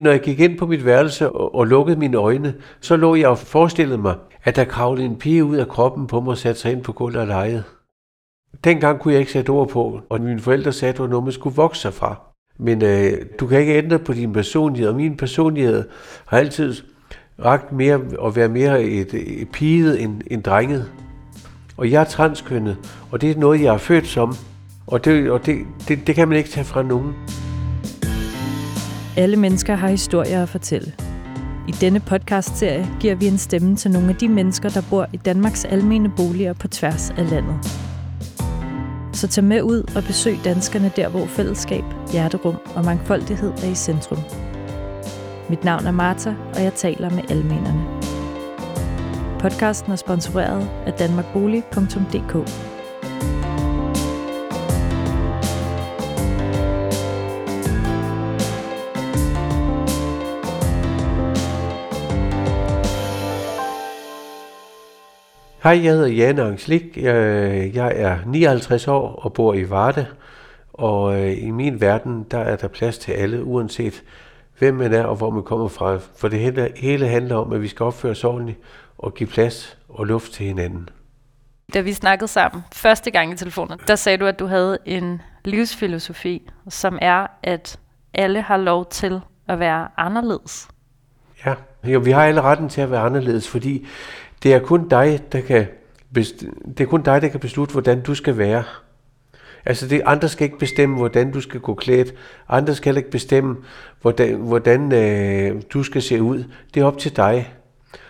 Når 0.00 0.10
jeg 0.10 0.20
gik 0.20 0.40
ind 0.40 0.58
på 0.58 0.66
mit 0.66 0.84
værelse 0.84 1.30
og, 1.30 1.66
lukkede 1.66 1.98
mine 1.98 2.16
øjne, 2.16 2.54
så 2.80 2.96
lå 2.96 3.14
jeg 3.14 3.28
og 3.28 3.38
forestillede 3.38 3.98
mig, 3.98 4.14
at 4.44 4.56
der 4.56 4.64
kravlede 4.64 5.06
en 5.06 5.16
pige 5.16 5.44
ud 5.44 5.56
af 5.56 5.68
kroppen 5.68 6.06
på 6.06 6.20
mig 6.20 6.30
og 6.30 6.38
satte 6.38 6.60
sig 6.60 6.72
ind 6.72 6.82
på 6.82 6.92
gulvet 6.92 7.20
og 7.20 7.26
legede. 7.26 7.62
Dengang 8.64 9.00
kunne 9.00 9.12
jeg 9.12 9.20
ikke 9.20 9.32
sætte 9.32 9.50
ord 9.50 9.68
på, 9.68 10.00
og 10.10 10.20
mine 10.20 10.40
forældre 10.40 10.72
sagde, 10.72 10.90
at 10.90 10.96
det 10.96 11.02
var 11.02 11.08
noget, 11.08 11.24
man 11.24 11.32
skulle 11.32 11.56
vokse 11.56 11.82
sig 11.82 11.94
fra. 11.94 12.20
Men 12.58 12.82
øh, 12.84 13.12
du 13.40 13.46
kan 13.46 13.60
ikke 13.60 13.78
ændre 13.78 13.98
på 13.98 14.12
din 14.12 14.32
personlighed, 14.32 14.88
og 14.88 14.96
min 14.96 15.16
personlighed 15.16 15.88
har 16.26 16.38
altid 16.38 16.74
ragt 17.44 17.72
mere 17.72 18.00
at 18.26 18.36
være 18.36 18.48
mere 18.48 18.82
et, 18.84 19.14
et 19.14 19.48
piget 19.52 20.02
end, 20.02 20.20
end 20.26 20.42
drenget. 20.42 20.92
Og 21.76 21.90
jeg 21.90 22.00
er 22.00 22.04
transkønnet, 22.04 22.76
og 23.10 23.20
det 23.20 23.30
er 23.30 23.38
noget, 23.38 23.62
jeg 23.62 23.74
er 23.74 23.78
født 23.78 24.06
som. 24.06 24.34
Og 24.86 25.04
det, 25.04 25.30
og 25.30 25.46
det, 25.46 25.58
det, 25.88 26.06
det 26.06 26.14
kan 26.14 26.28
man 26.28 26.38
ikke 26.38 26.50
tage 26.50 26.64
fra 26.64 26.82
nogen. 26.82 27.14
Alle 29.16 29.36
mennesker 29.36 29.74
har 29.74 29.88
historier 29.88 30.42
at 30.42 30.48
fortælle. 30.48 30.94
I 31.68 31.72
denne 31.72 32.00
podcastserie 32.00 32.88
giver 33.00 33.14
vi 33.14 33.26
en 33.26 33.38
stemme 33.38 33.76
til 33.76 33.90
nogle 33.90 34.08
af 34.08 34.16
de 34.16 34.28
mennesker, 34.28 34.68
der 34.68 34.82
bor 34.90 35.06
i 35.12 35.16
Danmarks 35.16 35.64
almene 35.64 36.10
boliger 36.16 36.52
på 36.52 36.68
tværs 36.68 37.10
af 37.10 37.30
landet. 37.30 37.54
Så 39.12 39.28
tag 39.28 39.44
med 39.44 39.62
ud 39.62 39.92
og 39.96 40.02
besøg 40.04 40.38
danskerne 40.44 40.92
der, 40.96 41.08
hvor 41.08 41.26
fællesskab, 41.26 41.84
hjerterum 42.12 42.56
og 42.74 42.84
mangfoldighed 42.84 43.50
er 43.50 43.70
i 43.70 43.74
centrum. 43.74 44.18
Mit 45.50 45.64
navn 45.64 45.86
er 45.86 45.90
Marta, 45.90 46.34
og 46.54 46.62
jeg 46.62 46.74
taler 46.74 47.10
med 47.10 47.30
almenerne. 47.30 47.84
Podcasten 49.40 49.92
er 49.92 49.96
sponsoreret 49.96 50.68
af 50.86 50.92
danmarkbolig.dk. 50.92 52.75
Hej, 65.66 65.84
jeg 65.84 65.92
hedder 65.92 66.06
Jan 66.06 66.38
Angslik. 66.38 66.96
Jeg, 66.96 67.70
jeg 67.74 67.92
er 67.96 68.18
59 68.26 68.88
år 68.88 69.08
og 69.08 69.32
bor 69.32 69.54
i 69.54 69.70
Varde. 69.70 70.06
Og 70.72 71.20
øh, 71.20 71.42
i 71.42 71.50
min 71.50 71.80
verden, 71.80 72.26
der 72.30 72.38
er 72.38 72.56
der 72.56 72.68
plads 72.68 72.98
til 72.98 73.12
alle, 73.12 73.44
uanset 73.44 74.02
hvem 74.58 74.74
man 74.74 74.92
er 74.92 75.04
og 75.04 75.16
hvor 75.16 75.30
man 75.30 75.42
kommer 75.42 75.68
fra. 75.68 75.98
For 76.16 76.28
det 76.28 76.38
hele, 76.38 76.72
hele 76.76 77.08
handler 77.08 77.36
om, 77.36 77.52
at 77.52 77.62
vi 77.62 77.68
skal 77.68 77.84
opføre 77.84 78.10
os 78.10 78.24
ordentligt 78.24 78.58
og 78.98 79.14
give 79.14 79.28
plads 79.28 79.78
og 79.88 80.06
luft 80.06 80.32
til 80.32 80.46
hinanden. 80.46 80.88
Da 81.74 81.80
vi 81.80 81.92
snakkede 81.92 82.28
sammen 82.28 82.62
første 82.72 83.10
gang 83.10 83.32
i 83.32 83.36
telefonen, 83.36 83.78
der 83.86 83.94
sagde 83.94 84.18
du, 84.18 84.26
at 84.26 84.38
du 84.38 84.46
havde 84.46 84.78
en 84.84 85.22
livsfilosofi, 85.44 86.48
som 86.68 86.98
er, 87.02 87.26
at 87.42 87.78
alle 88.14 88.42
har 88.42 88.56
lov 88.56 88.86
til 88.90 89.20
at 89.48 89.58
være 89.58 89.88
anderledes. 89.96 90.68
Ja, 91.46 91.54
jo, 91.84 91.98
vi 91.98 92.10
har 92.10 92.24
alle 92.24 92.40
retten 92.40 92.68
til 92.68 92.80
at 92.80 92.90
være 92.90 93.00
anderledes, 93.00 93.48
fordi 93.48 93.86
det 94.42 94.54
er 94.54 94.58
kun 94.58 94.88
dig, 94.88 95.22
der 95.32 95.40
kan, 95.40 95.66
det 96.14 96.80
er 96.80 96.86
kun 96.86 97.02
dig, 97.02 97.22
der 97.22 97.28
kan 97.28 97.40
beslutte, 97.40 97.72
hvordan 97.72 98.02
du 98.02 98.14
skal 98.14 98.38
være. 98.38 98.62
Altså, 99.66 99.88
det, 99.88 100.02
andre 100.04 100.28
skal 100.28 100.44
ikke 100.44 100.58
bestemme, 100.58 100.96
hvordan 100.96 101.32
du 101.32 101.40
skal 101.40 101.60
gå 101.60 101.74
klædt. 101.74 102.14
Andre 102.48 102.74
skal 102.74 102.84
heller 102.84 103.00
ikke 103.00 103.10
bestemme, 103.10 103.56
hvordan, 104.02 104.34
hvordan 104.34 104.92
øh, 104.92 105.62
du 105.72 105.82
skal 105.82 106.02
se 106.02 106.22
ud. 106.22 106.44
Det 106.74 106.80
er 106.80 106.84
op 106.84 106.98
til 106.98 107.16
dig. 107.16 107.52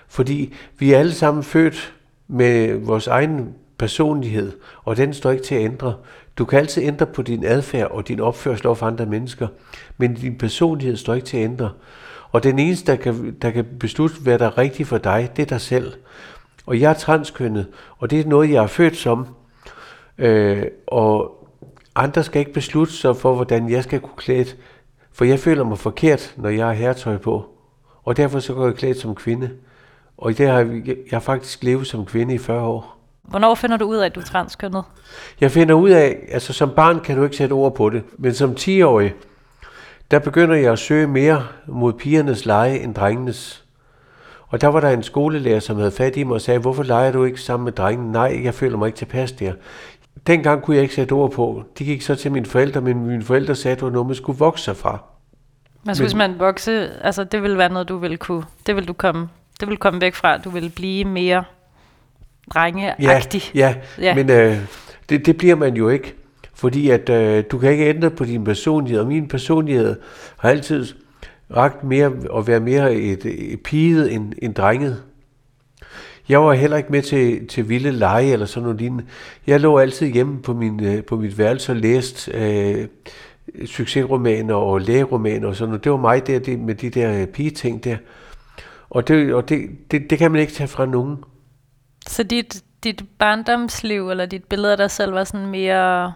Fordi 0.09 0.55
vi 0.79 0.93
er 0.93 0.99
alle 0.99 1.13
sammen 1.13 1.45
født 1.45 1.95
med 2.29 2.75
vores 2.75 3.07
egen 3.07 3.55
personlighed, 3.79 4.53
og 4.85 4.97
den 4.97 5.15
står 5.15 5.31
ikke 5.31 5.45
til 5.45 5.55
at 5.55 5.65
ændre. 5.65 5.95
Du 6.39 6.45
kan 6.45 6.59
altid 6.59 6.83
ændre 6.83 7.07
på 7.07 7.23
din 7.23 7.45
adfærd 7.45 7.91
og 7.91 8.09
din 8.09 8.21
opførsel 8.21 8.67
over 8.67 8.75
for 8.75 8.87
andre 8.87 9.07
mennesker, 9.07 9.49
men 9.97 10.15
din 10.15 10.39
personlighed 10.39 10.97
står 10.97 11.15
ikke 11.15 11.27
til 11.27 11.37
at 11.37 11.45
ændre. 11.45 11.71
Og 12.37 12.43
den 12.43 12.59
eneste, 12.59 12.93
der 12.93 12.97
kan, 12.97 13.37
der 13.43 13.51
kan 13.51 13.67
beslutte, 13.81 14.17
hvad 14.21 14.39
der 14.39 14.47
er 14.47 14.59
rigtigt 14.59 14.89
for 14.89 14.99
dig, 14.99 15.31
det 15.37 15.43
er 15.43 15.47
dig 15.47 15.61
selv. 15.61 15.93
Og 16.67 16.81
jeg 16.81 16.91
er 16.91 16.95
transkønnet, 16.95 17.67
og 17.99 18.11
det 18.11 18.21
er 18.21 18.25
noget, 18.25 18.51
jeg 18.51 18.63
er 18.63 18.67
født 18.67 18.97
som. 18.97 19.27
Øh, 20.19 20.65
og 20.87 21.33
andre 21.95 22.23
skal 22.23 22.41
ikke 22.41 22.53
beslutte 22.53 22.93
sig 22.93 23.17
for, 23.17 23.35
hvordan 23.35 23.71
jeg 23.71 23.83
skal 23.83 24.01
kunne 24.01 24.17
klæde, 24.17 24.47
for 25.13 25.25
jeg 25.25 25.39
føler 25.39 25.65
mig 25.65 25.79
forkert, 25.79 26.35
når 26.37 26.49
jeg 26.49 26.67
har 26.67 26.73
hertøj 26.73 27.17
på. 27.17 27.45
Og 28.05 28.17
derfor 28.17 28.39
så 28.39 28.55
går 28.55 28.67
jeg 28.67 28.75
klædt 28.75 28.99
som 28.99 29.15
kvinde. 29.15 29.51
Og 30.19 30.39
det 30.39 30.49
har 30.49 30.59
jeg, 30.59 30.87
jeg 30.87 30.97
har 31.11 31.21
faktisk 31.21 31.63
levet 31.63 31.87
som 31.87 32.07
kvinde 32.07 32.35
i 32.35 32.39
40 32.39 32.63
år. 32.63 32.99
Hvornår 33.23 33.55
finder 33.55 33.77
du 33.77 33.85
ud 33.85 33.97
af, 33.97 34.07
at 34.07 34.15
du 34.15 34.21
er 34.21 34.25
transkønnet? 34.25 34.85
Jeg 35.41 35.51
finder 35.51 35.75
ud 35.75 35.91
af, 35.91 36.17
altså 36.29 36.53
som 36.53 36.71
barn 36.71 37.01
kan 37.01 37.17
du 37.17 37.25
ikke 37.25 37.37
sætte 37.37 37.53
ord 37.53 37.75
på 37.75 37.91
det, 37.91 38.03
men 38.19 38.35
som 38.35 38.51
10-årig, 38.51 39.15
der 40.11 40.19
begynder 40.19 40.55
jeg 40.55 40.73
at 40.73 40.79
søge 40.79 41.07
mere 41.07 41.47
mod 41.67 41.93
pigernes 41.93 42.47
lege 42.47 42.81
end 42.81 42.95
drengenes. 42.95 43.65
Og 44.49 44.61
der 44.61 44.69
var 44.69 44.81
der 44.81 44.91
en 44.91 45.03
skolelærer, 45.03 45.61
som 45.61 45.77
havde 45.77 45.91
fat 45.91 46.17
i 46.17 46.25
mig 46.25 46.35
og 46.35 46.41
sagde, 46.41 46.61
hvorfor 46.61 46.83
leger 46.83 47.13
du 47.13 47.25
ikke 47.25 47.41
sammen 47.41 47.65
med 47.65 47.73
drengen? 47.73 48.13
Nej, 48.13 48.41
jeg 48.45 48.55
føler 48.55 48.79
mig 48.79 48.87
ikke 48.87 48.97
tilpas 48.97 49.33
der. 49.33 49.53
Dengang 50.27 50.63
kunne 50.63 50.77
jeg 50.77 50.83
ikke 50.83 50.95
sætte 50.95 51.13
ord 51.13 51.33
på. 51.33 51.63
De 51.79 51.85
gik 51.85 52.03
så 52.03 52.15
til 52.15 52.33
mine 52.33 52.47
forældre, 52.47 52.81
men 52.81 53.07
mine 53.07 53.23
forældre 53.23 53.55
sagde, 53.55 53.73
at 53.73 53.79
det 53.79 53.85
var 53.85 53.93
noget, 53.93 54.07
man 54.07 54.17
skulle 54.17 54.39
vokse 54.39 54.65
sig 54.65 54.77
fra. 54.77 55.05
Men 55.85 55.97
hvis 55.99 56.15
man 56.15 56.39
vokse, 56.39 56.91
altså 57.03 57.25
det 57.25 57.43
ville 57.43 57.59
være 57.59 57.69
noget, 57.69 57.89
du 57.89 57.99
ville 57.99 58.17
kunne, 58.17 58.45
det 58.67 58.77
vil 58.77 58.89
du 58.89 58.93
komme, 58.93 59.29
det 59.61 59.69
vil 59.69 59.77
komme 59.77 60.01
væk 60.01 60.15
fra, 60.15 60.39
du 60.39 60.51
vil 60.51 60.73
blive 60.77 61.05
mere 61.05 61.45
drengeagtig. 62.55 63.43
Ja, 63.55 63.75
ja, 63.99 64.05
ja. 64.05 64.15
men 64.15 64.31
øh, 64.31 64.57
det, 65.09 65.27
det 65.27 65.37
bliver 65.37 65.55
man 65.55 65.75
jo 65.75 65.89
ikke. 65.89 66.15
Fordi 66.57 66.91
at 66.91 67.09
øh, 67.09 67.45
du 67.51 67.59
kan 67.59 67.73
ikke 67.73 67.89
ændre 67.89 68.11
på 68.11 68.25
din 68.25 68.45
personlighed, 68.45 69.01
og 69.01 69.07
min 69.07 69.29
personlighed 69.29 69.97
har 70.37 70.51
altid 70.51 70.87
ragt 71.57 71.85
mere 71.85 72.13
at 72.37 72.47
være 72.47 72.61
mere 72.61 72.95
et, 72.95 73.27
et 73.53 73.61
piget 73.61 74.13
end, 74.13 74.33
end 74.43 74.55
drenget. 74.55 75.03
Jeg 76.29 76.43
var 76.43 76.53
heller 76.53 76.77
ikke 76.77 76.93
med 76.93 77.03
til, 77.03 77.47
til 77.47 77.69
vilde 77.69 77.93
lege 77.93 78.33
eller 78.33 78.47
sådan 78.47 78.63
noget 78.63 78.81
lignende. 78.81 79.05
Jeg 79.47 79.61
lå 79.61 79.79
altid 79.79 80.13
hjemme 80.13 80.43
på, 80.43 80.55
min, 80.55 80.85
øh, 80.85 81.05
på 81.05 81.17
mit 81.17 81.39
værelse 81.39 81.73
og 81.73 81.77
læste 81.77 82.33
øh, 82.33 82.87
succesromaner 83.67 84.55
og 84.55 84.81
lægeromaner 84.81 85.49
og 85.49 85.57
sådan 85.57 85.69
noget. 85.69 85.85
Det 85.85 85.93
var 85.93 85.99
mig 85.99 86.27
der 86.27 86.39
det, 86.39 86.59
med 86.59 86.75
de 86.75 86.91
der 86.91 87.21
øh, 87.21 87.27
pigeting 87.27 87.85
der. 87.85 87.97
Og, 88.91 89.09
det, 89.09 89.35
og 89.35 89.49
det, 89.49 89.61
det, 89.91 90.11
det 90.11 90.19
kan 90.19 90.33
man 90.33 90.41
ikke 90.41 90.53
tage 90.53 90.69
fra 90.69 90.87
nogen. 90.87 91.17
Så 92.07 92.23
dit, 92.23 92.63
dit 92.85 93.05
barndomsliv 93.19 94.11
eller 94.11 94.27
dit 94.27 94.45
billede 94.45 94.73
af 94.73 94.77
dig 94.77 94.91
selv 94.91 95.13
var 95.13 95.25
sådan 95.25 95.47
mere 95.47 96.13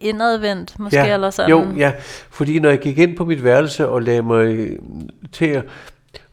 indadvendt, 0.00 0.78
måske, 0.78 0.98
ja, 0.98 1.14
eller 1.14 1.30
sådan? 1.30 1.50
Jo, 1.50 1.76
ja, 1.76 1.92
fordi 2.30 2.58
når 2.58 2.68
jeg 2.68 2.78
gik 2.78 2.98
ind 2.98 3.16
på 3.16 3.24
mit 3.24 3.44
værelse 3.44 3.88
og 3.88 4.02
lagde 4.02 4.22
mig 4.22 4.76
til 5.32 5.46
at 5.46 5.64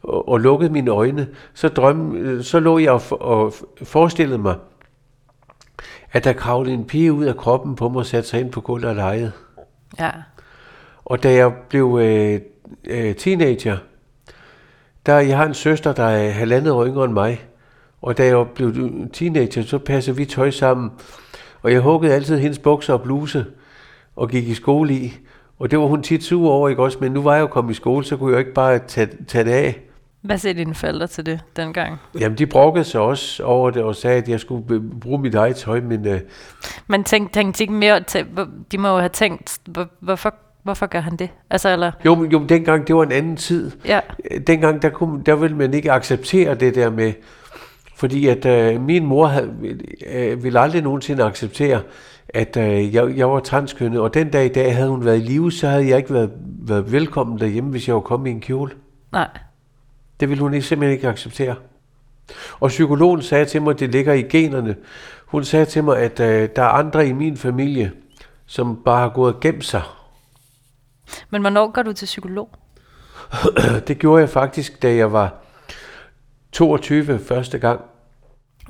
og, 0.02 0.28
og 0.28 0.40
lukkede 0.40 0.72
mine 0.72 0.90
øjne, 0.90 1.28
så, 1.54 1.68
drøm, 1.68 2.16
så 2.42 2.60
lå 2.60 2.78
jeg 2.78 2.92
og, 2.92 3.02
og 3.10 3.54
forestillede 3.82 4.38
mig, 4.38 4.54
at 6.12 6.24
der 6.24 6.32
kravlede 6.32 6.74
en 6.74 6.84
pige 6.84 7.12
ud 7.12 7.24
af 7.24 7.36
kroppen 7.36 7.76
på 7.76 7.88
mig 7.88 7.98
og 7.98 8.06
satte 8.06 8.28
sig 8.28 8.40
ind 8.40 8.52
på 8.52 8.60
gulvet 8.60 8.88
og 8.88 8.96
legede. 8.96 9.32
Ja. 9.98 10.10
Og 11.04 11.22
da 11.22 11.32
jeg 11.32 11.52
blev 11.68 11.98
øh, 12.02 12.40
øh, 12.84 13.14
teenager, 13.14 13.76
der 15.06 15.18
jeg 15.18 15.36
har 15.36 15.46
en 15.46 15.54
søster, 15.54 15.92
der 15.92 16.04
er 16.04 16.30
halvandet 16.30 16.72
år 16.72 16.86
yngre 16.86 17.04
end 17.04 17.12
mig, 17.12 17.44
og 18.02 18.18
da 18.18 18.26
jeg 18.26 18.46
blev 18.54 18.90
teenager, 19.12 19.62
så 19.62 19.78
passede 19.78 20.16
vi 20.16 20.24
tøj 20.24 20.50
sammen, 20.50 20.90
og 21.62 21.72
jeg 21.72 21.80
huggede 21.80 22.14
altid 22.14 22.38
hendes 22.38 22.58
bukser 22.58 22.92
og 22.92 23.02
bluse, 23.02 23.46
og 24.16 24.28
gik 24.28 24.48
i 24.48 24.54
skole 24.54 24.94
i. 24.94 25.18
Og 25.58 25.70
det 25.70 25.78
var 25.78 25.86
hun 25.86 26.02
tit 26.02 26.24
sur 26.24 26.50
over, 26.50 26.68
ikke 26.68 26.82
også? 26.82 26.98
Men 27.00 27.12
nu 27.12 27.22
var 27.22 27.34
jeg 27.34 27.40
jo 27.40 27.46
kommet 27.46 27.70
i 27.70 27.74
skole, 27.74 28.04
så 28.04 28.16
kunne 28.16 28.30
jeg 28.30 28.34
jo 28.34 28.38
ikke 28.38 28.54
bare 28.54 28.78
tage, 28.78 29.08
tage 29.28 29.44
det 29.44 29.50
af. 29.50 29.80
Hvad 30.22 30.38
sagde 30.38 30.58
dine 30.58 30.74
forældre 30.74 31.06
til 31.06 31.26
det 31.26 31.40
dengang? 31.56 31.98
Jamen, 32.20 32.38
de 32.38 32.46
brokkede 32.46 32.84
sig 32.84 33.00
også 33.00 33.44
over 33.44 33.70
det 33.70 33.82
og 33.82 33.96
sagde, 33.96 34.16
at 34.16 34.28
jeg 34.28 34.40
skulle 34.40 34.82
bruge 35.00 35.18
mit 35.18 35.34
eget 35.34 35.56
tøj, 35.56 35.80
men... 35.80 36.08
Uh... 36.08 36.14
Men 36.86 37.04
tænkte 37.04 37.38
tænk 37.38 37.60
ikke 37.60 37.72
mere 37.72 38.00
til, 38.02 38.26
de 38.72 38.78
må 38.78 38.88
jo 38.88 38.98
have 38.98 39.08
tænkt, 39.08 39.58
hvorfor, 40.00 40.34
hvorfor 40.62 40.86
gør 40.86 41.00
han 41.00 41.16
det? 41.16 41.30
Altså, 41.50 41.68
eller? 41.68 41.92
Jo, 42.04 42.28
jo, 42.32 42.44
dengang, 42.48 42.86
det 42.86 42.96
var 42.96 43.02
en 43.02 43.12
anden 43.12 43.36
tid. 43.36 43.70
Ja. 43.84 44.00
Dengang, 44.46 44.82
der, 44.82 44.88
kunne, 44.88 45.22
der 45.26 45.34
ville 45.34 45.56
man 45.56 45.74
ikke 45.74 45.92
acceptere 45.92 46.54
det 46.54 46.74
der 46.74 46.90
med... 46.90 47.12
Fordi 47.98 48.26
at 48.26 48.74
uh, 48.74 48.82
min 48.82 49.06
mor 49.06 49.26
havde, 49.26 49.48
uh, 50.34 50.44
ville 50.44 50.60
aldrig 50.60 50.82
nogensinde 50.82 51.24
acceptere, 51.24 51.82
at 52.28 52.56
øh, 52.56 52.94
jeg, 52.94 53.16
jeg 53.16 53.30
var 53.30 53.40
transkønnet, 53.40 54.00
og 54.00 54.14
den 54.14 54.30
dag 54.30 54.44
i 54.44 54.48
dag 54.48 54.74
havde 54.74 54.88
hun 54.88 55.04
været 55.04 55.16
i 55.16 55.20
live, 55.20 55.52
så 55.52 55.68
havde 55.68 55.88
jeg 55.88 55.96
ikke 55.96 56.14
været, 56.14 56.30
været 56.62 56.92
velkommen 56.92 57.38
derhjemme, 57.38 57.70
hvis 57.70 57.88
jeg 57.88 57.94
var 57.94 58.00
kommet 58.00 58.30
i 58.30 58.30
en 58.30 58.40
kjole. 58.40 58.72
Nej. 59.12 59.28
Det 60.20 60.28
ville 60.28 60.42
hun 60.42 60.62
simpelthen 60.62 60.92
ikke 60.92 61.08
acceptere. 61.08 61.54
Og 62.60 62.68
psykologen 62.68 63.22
sagde 63.22 63.44
til 63.44 63.62
mig, 63.62 63.70
at 63.70 63.80
det 63.80 63.90
ligger 63.90 64.12
i 64.12 64.22
generne. 64.22 64.76
Hun 65.26 65.44
sagde 65.44 65.64
til 65.64 65.84
mig, 65.84 65.98
at 65.98 66.20
øh, 66.20 66.48
der 66.56 66.62
er 66.62 66.68
andre 66.68 67.08
i 67.08 67.12
min 67.12 67.36
familie, 67.36 67.92
som 68.46 68.82
bare 68.84 69.00
har 69.00 69.08
gået 69.08 69.34
og 69.34 69.40
gemt 69.40 69.64
sig. 69.64 69.82
Men 71.30 71.40
hvornår 71.40 71.72
går 71.72 71.82
du 71.82 71.92
til 71.92 72.06
psykolog? 72.06 72.50
det 73.88 73.98
gjorde 73.98 74.20
jeg 74.20 74.28
faktisk, 74.28 74.82
da 74.82 74.94
jeg 74.94 75.12
var 75.12 75.34
22 76.52 77.18
første 77.18 77.58
gang. 77.58 77.80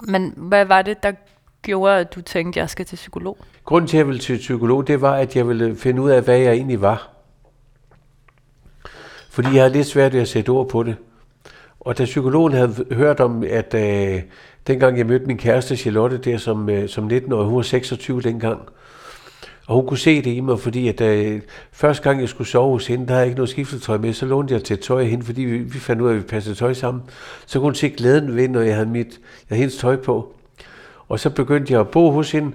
Men 0.02 0.34
hvad 0.36 0.64
var 0.64 0.82
det, 0.82 1.02
der 1.02 1.12
gjorde, 1.62 1.96
at 1.96 2.14
du 2.14 2.20
tænkte, 2.20 2.60
at 2.60 2.62
jeg 2.62 2.70
skal 2.70 2.86
til 2.86 2.96
psykolog? 2.96 3.38
Grunden 3.64 3.88
til, 3.88 3.96
at 3.96 3.98
jeg 3.98 4.06
ville 4.06 4.20
til 4.20 4.36
psykolog, 4.36 4.86
det 4.86 5.00
var, 5.00 5.14
at 5.14 5.36
jeg 5.36 5.48
ville 5.48 5.76
finde 5.76 6.02
ud 6.02 6.10
af, 6.10 6.22
hvad 6.22 6.38
jeg 6.38 6.52
egentlig 6.52 6.80
var. 6.80 7.10
Fordi 9.30 9.48
jeg 9.48 9.62
havde 9.62 9.72
lidt 9.72 9.86
svært 9.86 10.12
ved 10.12 10.20
at 10.20 10.28
sætte 10.28 10.50
ord 10.50 10.68
på 10.68 10.82
det. 10.82 10.96
Og 11.80 11.98
da 11.98 12.04
psykologen 12.04 12.52
havde 12.52 12.86
hørt 12.90 13.20
om, 13.20 13.44
at 13.50 13.74
øh, 13.74 14.22
dengang 14.66 14.98
jeg 14.98 15.06
mødte 15.06 15.26
min 15.26 15.38
kæreste 15.38 15.76
Charlotte 15.76 16.18
der 16.18 16.38
som, 16.38 16.68
øh, 16.68 16.88
som 16.88 17.04
19 17.04 17.32
år, 17.32 17.44
hun 17.44 17.56
var 17.56 17.62
26 17.62 18.20
dengang, 18.20 18.68
og 19.68 19.74
hun 19.74 19.86
kunne 19.86 19.98
se 19.98 20.22
det 20.22 20.30
i 20.30 20.40
mig, 20.40 20.60
fordi 20.60 20.88
at 20.88 21.00
øh, 21.00 21.40
første 21.72 22.02
gang 22.02 22.20
jeg 22.20 22.28
skulle 22.28 22.48
sove 22.48 22.72
hos 22.72 22.86
hende, 22.86 23.06
der 23.06 23.12
havde 23.12 23.20
jeg 23.20 23.26
ikke 23.26 23.36
noget 23.36 23.50
skiftetøj 23.50 23.98
med, 23.98 24.12
så 24.12 24.26
lånte 24.26 24.54
jeg 24.54 24.64
til 24.64 24.78
tøj 24.78 25.00
af 25.00 25.08
hende, 25.08 25.24
fordi 25.24 25.42
vi, 25.42 25.58
vi 25.58 25.78
fandt 25.78 26.02
ud 26.02 26.08
af, 26.08 26.12
at 26.12 26.18
vi 26.18 26.22
passede 26.22 26.54
tøj 26.54 26.74
sammen. 26.74 27.02
Så 27.46 27.58
kunne 27.58 27.66
hun 27.66 27.74
se 27.74 27.88
glæden 27.88 28.36
ved, 28.36 28.48
når 28.48 28.60
jeg 28.60 28.74
havde, 28.74 28.88
mit, 28.88 29.06
jeg 29.06 29.48
havde 29.48 29.58
hendes 29.58 29.76
tøj 29.76 29.96
på. 29.96 30.34
Og 31.08 31.20
så 31.20 31.30
begyndte 31.30 31.72
jeg 31.72 31.80
at 31.80 31.88
bo 31.88 32.10
hos 32.10 32.30
hende, 32.30 32.52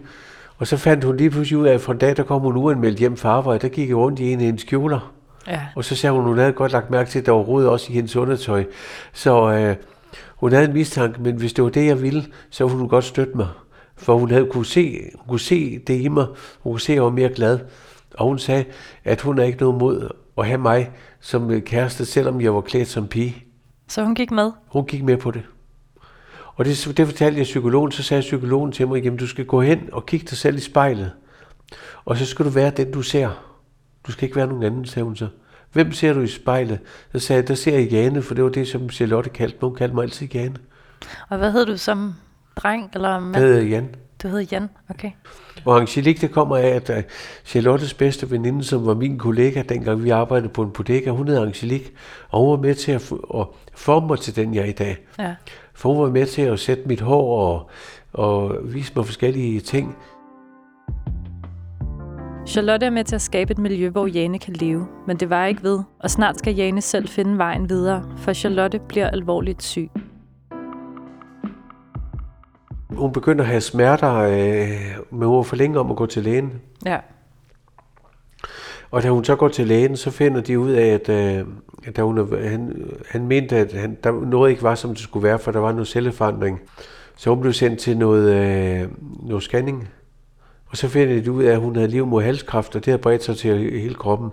og 0.57 0.67
så 0.67 0.77
fandt 0.77 1.03
hun 1.03 1.17
lige 1.17 1.29
pludselig 1.29 1.57
ud 1.57 1.65
af, 1.65 1.73
at 1.73 1.81
fra 1.81 1.93
en 1.93 1.99
dag, 1.99 2.17
der 2.17 2.23
kom 2.23 2.41
hun 2.41 2.57
uanmeldt 2.57 2.99
hjem 2.99 3.17
fra 3.17 3.29
arbejde, 3.29 3.59
der 3.59 3.67
gik 3.67 3.89
jeg 3.89 3.97
rundt 3.97 4.19
i 4.19 4.31
en 4.31 4.39
af 4.39 4.45
hendes 4.45 4.63
kjoler. 4.63 5.13
Ja. 5.47 5.59
Og 5.75 5.85
så 5.85 5.95
sagde 5.95 6.13
hun, 6.13 6.23
hun 6.23 6.37
havde 6.37 6.51
godt 6.51 6.71
lagt 6.71 6.89
mærke 6.89 7.09
til, 7.09 7.19
at 7.19 7.25
der 7.25 7.31
var 7.31 7.39
rod 7.39 7.65
også 7.65 7.91
i 7.91 7.93
hendes 7.93 8.15
undertøj. 8.15 8.65
Så 9.13 9.51
øh, 9.51 9.75
hun 10.35 10.51
havde 10.51 10.65
en 10.65 10.73
mistanke, 10.73 11.21
men 11.21 11.35
hvis 11.35 11.53
det 11.53 11.63
var 11.63 11.69
det, 11.69 11.85
jeg 11.85 12.01
ville, 12.01 12.25
så 12.49 12.65
ville 12.65 12.79
hun 12.79 12.89
godt 12.89 13.03
støtte 13.03 13.37
mig. 13.37 13.47
For 14.03 14.17
hun 14.17 14.31
havde 14.31 14.45
kunne 14.45 14.65
se, 14.65 15.09
hun 15.15 15.27
kunne 15.27 15.39
se 15.39 15.79
det 15.79 16.01
i 16.01 16.07
mig. 16.07 16.25
Hun 16.59 16.73
kunne 16.73 16.81
se, 16.81 16.91
at 16.91 16.95
jeg 16.95 17.03
var 17.03 17.09
mere 17.09 17.29
glad. 17.29 17.59
Og 18.13 18.27
hun 18.27 18.39
sagde, 18.39 18.65
at 19.03 19.21
hun 19.21 19.39
er 19.39 19.43
ikke 19.43 19.59
noget 19.59 19.77
mod 19.77 20.09
at 20.37 20.47
have 20.47 20.57
mig 20.57 20.91
som 21.19 21.61
kæreste, 21.61 22.05
selvom 22.05 22.41
jeg 22.41 22.55
var 22.55 22.61
klædt 22.61 22.87
som 22.87 23.07
pige. 23.07 23.45
Så 23.87 24.03
hun 24.03 24.15
gik 24.15 24.31
med? 24.31 24.51
Hun 24.67 24.85
gik 24.85 25.03
med 25.03 25.17
på 25.17 25.31
det. 25.31 25.41
Og 26.55 26.65
det, 26.65 26.93
det 26.97 27.07
fortalte 27.07 27.37
jeg 27.37 27.43
psykologen, 27.43 27.91
så 27.91 28.03
sagde 28.03 28.21
psykologen 28.21 28.71
til 28.71 28.87
mig, 28.87 29.05
at 29.05 29.19
du 29.19 29.27
skal 29.27 29.45
gå 29.45 29.61
hen 29.61 29.89
og 29.91 30.05
kigge 30.05 30.27
dig 30.29 30.37
selv 30.37 30.57
i 30.57 30.59
spejlet. 30.59 31.11
Og 32.05 32.17
så 32.17 32.25
skal 32.25 32.45
du 32.45 32.49
være 32.49 32.71
den, 32.71 32.91
du 32.91 33.01
ser. 33.01 33.29
Du 34.07 34.11
skal 34.11 34.23
ikke 34.23 34.35
være 34.35 34.47
nogen 34.47 34.63
anden, 34.63 34.85
sagde 34.85 35.03
hun 35.03 35.15
så. 35.15 35.27
Hvem 35.73 35.91
ser 35.91 36.13
du 36.13 36.21
i 36.21 36.27
spejlet? 36.27 36.79
Så 37.11 37.19
sagde 37.19 37.41
jeg, 37.41 37.47
der 37.47 37.55
ser 37.55 37.79
jeg 37.79 37.87
Jane, 37.87 38.21
for 38.21 38.35
det 38.35 38.43
var 38.43 38.49
det, 38.49 38.67
som 38.67 38.89
Charlotte 38.89 39.29
kaldte 39.29 39.57
mig. 39.61 39.69
Hun 39.69 39.77
kaldte 39.77 39.95
mig 39.95 40.03
altid 40.03 40.27
Jane. 40.27 40.55
Og 41.29 41.37
hvad 41.37 41.51
hed 41.51 41.65
du 41.65 41.77
som 41.77 42.13
dreng 42.55 42.91
eller 42.93 43.19
mand? 43.19 43.35
Jeg 43.35 43.43
hedder 43.43 43.61
Jan. 43.63 43.95
Du 44.23 44.27
hedder 44.27 44.45
Jan, 44.51 44.69
okay. 44.89 45.11
Og 45.65 45.79
Angelique, 45.79 46.21
det 46.21 46.31
kommer 46.31 46.57
af, 46.57 46.67
at 46.67 46.89
øh, 46.89 47.03
Charlottes 47.45 47.93
bedste 47.93 48.31
veninde, 48.31 48.63
som 48.63 48.85
var 48.85 48.93
min 48.93 49.17
kollega, 49.17 49.63
dengang 49.69 50.03
vi 50.03 50.09
arbejdede 50.09 50.49
på 50.49 50.61
en 50.61 50.71
bodega, 50.71 51.09
hun 51.09 51.27
hed 51.27 51.37
Angelique, 51.37 51.91
og 52.29 52.39
hun 52.39 52.49
var 52.49 52.57
med 52.57 52.75
til 52.75 52.91
at, 52.91 53.11
at 53.35 53.47
forme 53.75 54.07
mig 54.07 54.19
til 54.19 54.35
den, 54.35 54.53
jeg 54.55 54.61
er 54.61 54.65
i 54.65 54.71
dag. 54.71 54.97
Ja. 55.19 55.35
For 55.73 55.93
hun 55.93 56.03
var 56.03 56.09
med 56.09 56.25
til 56.25 56.41
at 56.41 56.59
sætte 56.59 56.83
mit 56.87 57.01
hår 57.01 57.53
og, 57.53 57.69
og 58.13 58.55
vise 58.63 58.93
mig 58.95 59.05
forskellige 59.05 59.59
ting. 59.59 59.95
Charlotte 62.47 62.85
er 62.85 62.89
med 62.89 63.03
til 63.03 63.15
at 63.15 63.21
skabe 63.21 63.51
et 63.51 63.57
miljø, 63.57 63.89
hvor 63.89 64.07
Jane 64.07 64.39
kan 64.39 64.53
leve, 64.53 64.87
men 65.07 65.17
det 65.17 65.29
var 65.29 65.45
ikke 65.45 65.63
ved, 65.63 65.79
og 65.99 66.11
snart 66.11 66.39
skal 66.39 66.55
Jane 66.55 66.81
selv 66.81 67.07
finde 67.07 67.37
vejen 67.37 67.69
videre, 67.69 68.03
for 68.17 68.33
Charlotte 68.33 68.79
bliver 68.79 69.07
alvorligt 69.07 69.63
syg. 69.63 69.89
Hun 73.03 73.11
begynder 73.11 73.43
at 73.43 73.49
have 73.49 73.61
smerter, 73.61 74.13
øh, 74.13 74.97
men 75.11 75.27
hun 75.27 75.37
var 75.37 75.43
for 75.43 75.55
længe 75.55 75.79
om 75.79 75.91
at 75.91 75.97
gå 75.97 76.05
til 76.05 76.23
lægen. 76.23 76.53
Ja. 76.85 76.97
Og 78.91 79.03
da 79.03 79.09
hun 79.09 79.23
så 79.23 79.35
går 79.35 79.47
til 79.47 79.67
lægen, 79.67 79.97
så 79.97 80.11
finder 80.11 80.41
de 80.41 80.59
ud 80.59 80.71
af, 80.71 80.87
at, 80.87 81.09
øh, 81.09 81.45
at 81.85 81.95
da 81.95 82.01
hun, 82.01 82.43
han, 82.43 82.91
han 83.09 83.27
mente, 83.27 83.57
at 83.57 83.73
han, 83.73 83.97
der 84.03 84.11
noget 84.11 84.49
ikke 84.49 84.63
var, 84.63 84.75
som 84.75 84.89
det 84.89 84.99
skulle 84.99 85.23
være, 85.23 85.39
for 85.39 85.51
der 85.51 85.59
var 85.59 85.71
noget 85.71 85.87
celleforandring. 85.87 86.61
Så 87.17 87.29
hun 87.29 87.41
blev 87.41 87.53
sendt 87.53 87.79
til 87.79 87.97
noget, 87.97 88.33
øh, 88.33 88.87
noget 89.27 89.43
scanning. 89.43 89.89
Og 90.65 90.77
så 90.77 90.87
finder 90.87 91.21
de 91.21 91.31
ud 91.31 91.43
af, 91.43 91.51
at 91.51 91.59
hun 91.59 91.75
havde 91.75 91.87
livmoderhalskræft, 91.87 92.75
og 92.75 92.85
det 92.85 92.91
har 92.91 92.97
bredt 92.97 93.23
sig 93.23 93.37
til 93.37 93.81
hele 93.81 93.95
kroppen. 93.95 94.29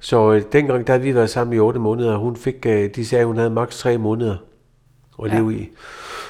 Så 0.00 0.32
øh, 0.32 0.42
dengang, 0.52 0.86
der 0.86 0.92
havde 0.92 1.04
vi 1.04 1.14
været 1.14 1.30
sammen 1.30 1.56
i 1.56 1.58
8 1.58 1.80
måneder, 1.80 2.12
og 2.12 2.18
hun 2.18 2.36
fik, 2.36 2.66
øh, 2.66 2.90
de 2.94 3.06
sagde, 3.06 3.20
at 3.20 3.26
hun 3.26 3.36
havde 3.36 3.50
maks 3.50 3.78
3 3.78 3.98
måneder 3.98 4.36
at 5.24 5.30
Ja. 5.30 5.34
leve 5.38 5.54
i. 5.58 5.68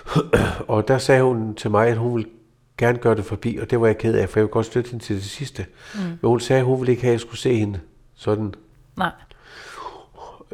og 0.68 0.88
der 0.88 0.98
sagde 0.98 1.22
hun 1.22 1.54
til 1.54 1.70
mig, 1.70 1.88
at 1.88 1.96
hun 1.96 2.14
ville 2.16 2.30
gerne 2.78 2.98
gøre 2.98 3.14
det 3.14 3.24
forbi, 3.24 3.56
og 3.62 3.70
det 3.70 3.80
var 3.80 3.86
jeg 3.86 3.98
ked 3.98 4.14
af, 4.14 4.28
for 4.28 4.40
jeg 4.40 4.44
ville 4.44 4.52
godt 4.52 4.66
støtte 4.66 4.90
hende 4.90 5.04
til 5.04 5.16
det 5.16 5.24
sidste. 5.24 5.66
Mm. 5.94 6.00
Men 6.00 6.18
hun 6.22 6.40
sagde, 6.40 6.60
at 6.60 6.66
hun 6.66 6.80
ville 6.80 6.90
ikke 6.92 7.02
have, 7.02 7.10
at 7.10 7.12
jeg 7.12 7.20
skulle 7.20 7.40
se 7.40 7.54
hende 7.54 7.80
sådan. 8.14 8.54
Nej. 8.96 9.10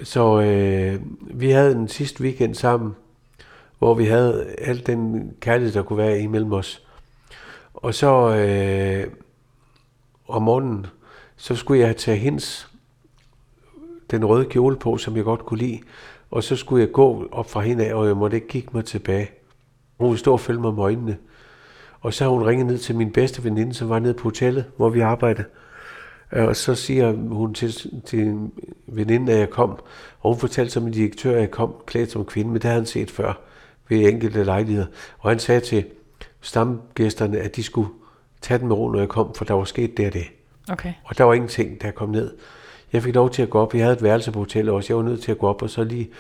Så 0.03 0.41
øh, 0.41 1.01
vi 1.21 1.51
havde 1.51 1.73
en 1.73 1.89
sidste 1.89 2.23
weekend 2.23 2.55
sammen, 2.55 2.97
hvor 3.79 3.95
vi 3.95 4.05
havde 4.05 4.47
al 4.59 4.87
den 4.87 5.33
kærlighed, 5.41 5.73
der 5.75 5.83
kunne 5.83 5.97
være 5.97 6.21
imellem 6.21 6.53
os. 6.53 6.83
Og 7.75 7.95
så 7.95 8.35
øh, 8.37 9.07
om 10.29 10.43
morgenen, 10.43 10.87
så 11.37 11.57
skulle 11.57 11.81
jeg 11.81 11.97
tage 11.97 12.17
hendes, 12.17 12.69
den 14.11 14.25
røde 14.25 14.45
kjole 14.45 14.77
på, 14.77 14.97
som 14.97 15.17
jeg 15.17 15.25
godt 15.25 15.47
kunne 15.47 15.59
lide. 15.59 15.81
Og 16.35 16.45
så 16.45 16.57
skulle 16.57 16.85
jeg 16.85 16.93
gå 16.93 17.29
op 17.33 17.51
fra 17.51 17.61
hende 17.61 17.87
af, 17.87 17.95
og 17.95 18.07
jeg 18.07 18.17
måtte 18.17 18.37
ikke 18.37 18.49
kigge 18.49 18.69
mig 18.73 18.85
tilbage. 18.85 19.31
Hun 19.99 20.09
ville 20.09 20.19
stå 20.19 20.33
og 20.33 20.41
følge 20.41 20.61
mig 20.61 20.75
med 20.75 20.83
øjnene. 20.83 21.17
Og 22.01 22.15
så 22.15 22.25
har 22.25 22.31
hun 22.31 22.47
ringet 22.47 22.67
ned 22.67 22.79
til 22.79 22.95
min 22.95 23.13
bedste 23.13 23.45
veninde, 23.45 23.75
som 23.75 23.89
var 23.89 23.99
nede 23.99 24.15
på 24.15 24.23
hotellet, 24.23 24.65
hvor 24.77 24.89
vi 24.89 25.01
arbejdede. 25.01 25.47
Øh, 26.33 26.49
Og 26.49 26.57
så 26.57 26.75
siger 26.75 27.13
hun 27.13 27.55
til, 27.55 28.01
til 28.07 28.51
veninden, 28.87 29.29
at 29.29 29.39
jeg 29.39 29.51
kom, 29.51 29.71
og 30.21 30.33
hun 30.33 30.41
fortalte 30.41 30.73
som 30.73 30.87
en 30.87 30.93
direktør, 30.93 31.35
at 31.35 31.41
jeg 31.41 31.51
kom 31.51 31.75
klædt 31.87 32.11
som 32.11 32.25
kvinde, 32.25 32.51
men 32.51 32.55
det 32.55 32.65
havde 32.65 32.77
han 32.77 32.87
set 32.87 33.11
før 33.11 33.41
ved 33.89 34.09
enkelte 34.09 34.45
lejligheder. 34.45 34.87
Og 35.19 35.31
han 35.31 35.39
sagde 35.39 35.61
til 35.61 35.85
stamgæsterne, 36.41 37.39
at 37.39 37.57
de 37.57 37.63
skulle 37.63 37.89
tage 38.41 38.59
den 38.59 38.69
med 38.69 38.77
ro, 38.77 38.89
når 38.91 38.99
jeg 38.99 39.09
kom, 39.09 39.35
for 39.35 39.45
der 39.45 39.55
var 39.55 39.65
sket 39.65 39.97
det 39.97 40.07
og 40.07 40.13
det. 40.13 40.27
Okay. 40.73 40.93
Og 41.05 41.19
der 41.19 41.25
var 41.25 41.35
ingenting, 41.35 41.79
jeg 41.83 41.95
kom 41.95 42.09
ned. 42.09 42.31
Jeg 42.95 43.03
fik 43.03 43.15
lov 43.15 43.31
til 43.31 43.43
at 43.43 43.51
gå 43.51 43.59
op. 43.59 43.75
Jeg 43.75 43.83
havde 43.85 43.97
et 43.97 44.03
værelse 44.03 44.33
på 44.33 44.39
hotellet 44.39 44.75
også. 44.75 44.93
Jeg 44.93 44.97
var 44.97 45.03
nødt 45.03 45.23
til 45.23 45.31
at 45.31 45.39
gå 45.39 45.47
op 45.47 45.63
og 45.63 45.71
så 45.71 45.85
lige, 45.85 46.11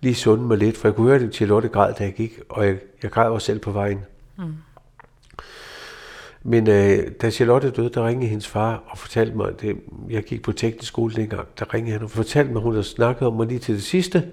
lige 0.00 0.14
sunde 0.14 0.44
mig 0.44 0.58
lidt, 0.58 0.76
for 0.76 0.88
jeg 0.88 0.94
kunne 0.94 1.08
høre 1.08 1.18
det 1.18 1.32
til 1.32 1.48
Lotte 1.48 1.68
græd, 1.68 1.94
da 1.94 2.04
jeg 2.04 2.14
gik, 2.14 2.40
og 2.48 2.66
jeg, 2.66 2.76
jeg 3.02 3.10
græd 3.10 3.30
også 3.30 3.46
selv 3.46 3.58
på 3.58 3.70
vejen. 3.70 4.00
Mm. 4.38 4.54
Men 6.42 6.68
øh, 6.68 6.98
da 7.22 7.30
Charlotte 7.30 7.70
døde, 7.70 7.90
der 7.94 8.06
ringede 8.06 8.28
hendes 8.28 8.48
far 8.48 8.82
og 8.86 8.98
fortalte 8.98 9.36
mig, 9.36 9.48
at 9.48 9.60
det, 9.60 9.76
jeg 10.10 10.22
gik 10.22 10.42
på 10.42 10.52
teknisk 10.52 10.88
skole 10.88 11.14
dengang, 11.14 11.48
der 11.58 11.74
ringede 11.74 11.92
han 11.92 12.02
og 12.02 12.10
fortalte 12.10 12.52
mig, 12.52 12.60
at 12.60 12.62
hun 12.62 12.72
havde 12.72 12.84
snakket 12.84 13.28
om 13.28 13.34
mig 13.34 13.46
lige 13.46 13.58
til 13.58 13.74
det 13.74 13.82
sidste, 13.82 14.28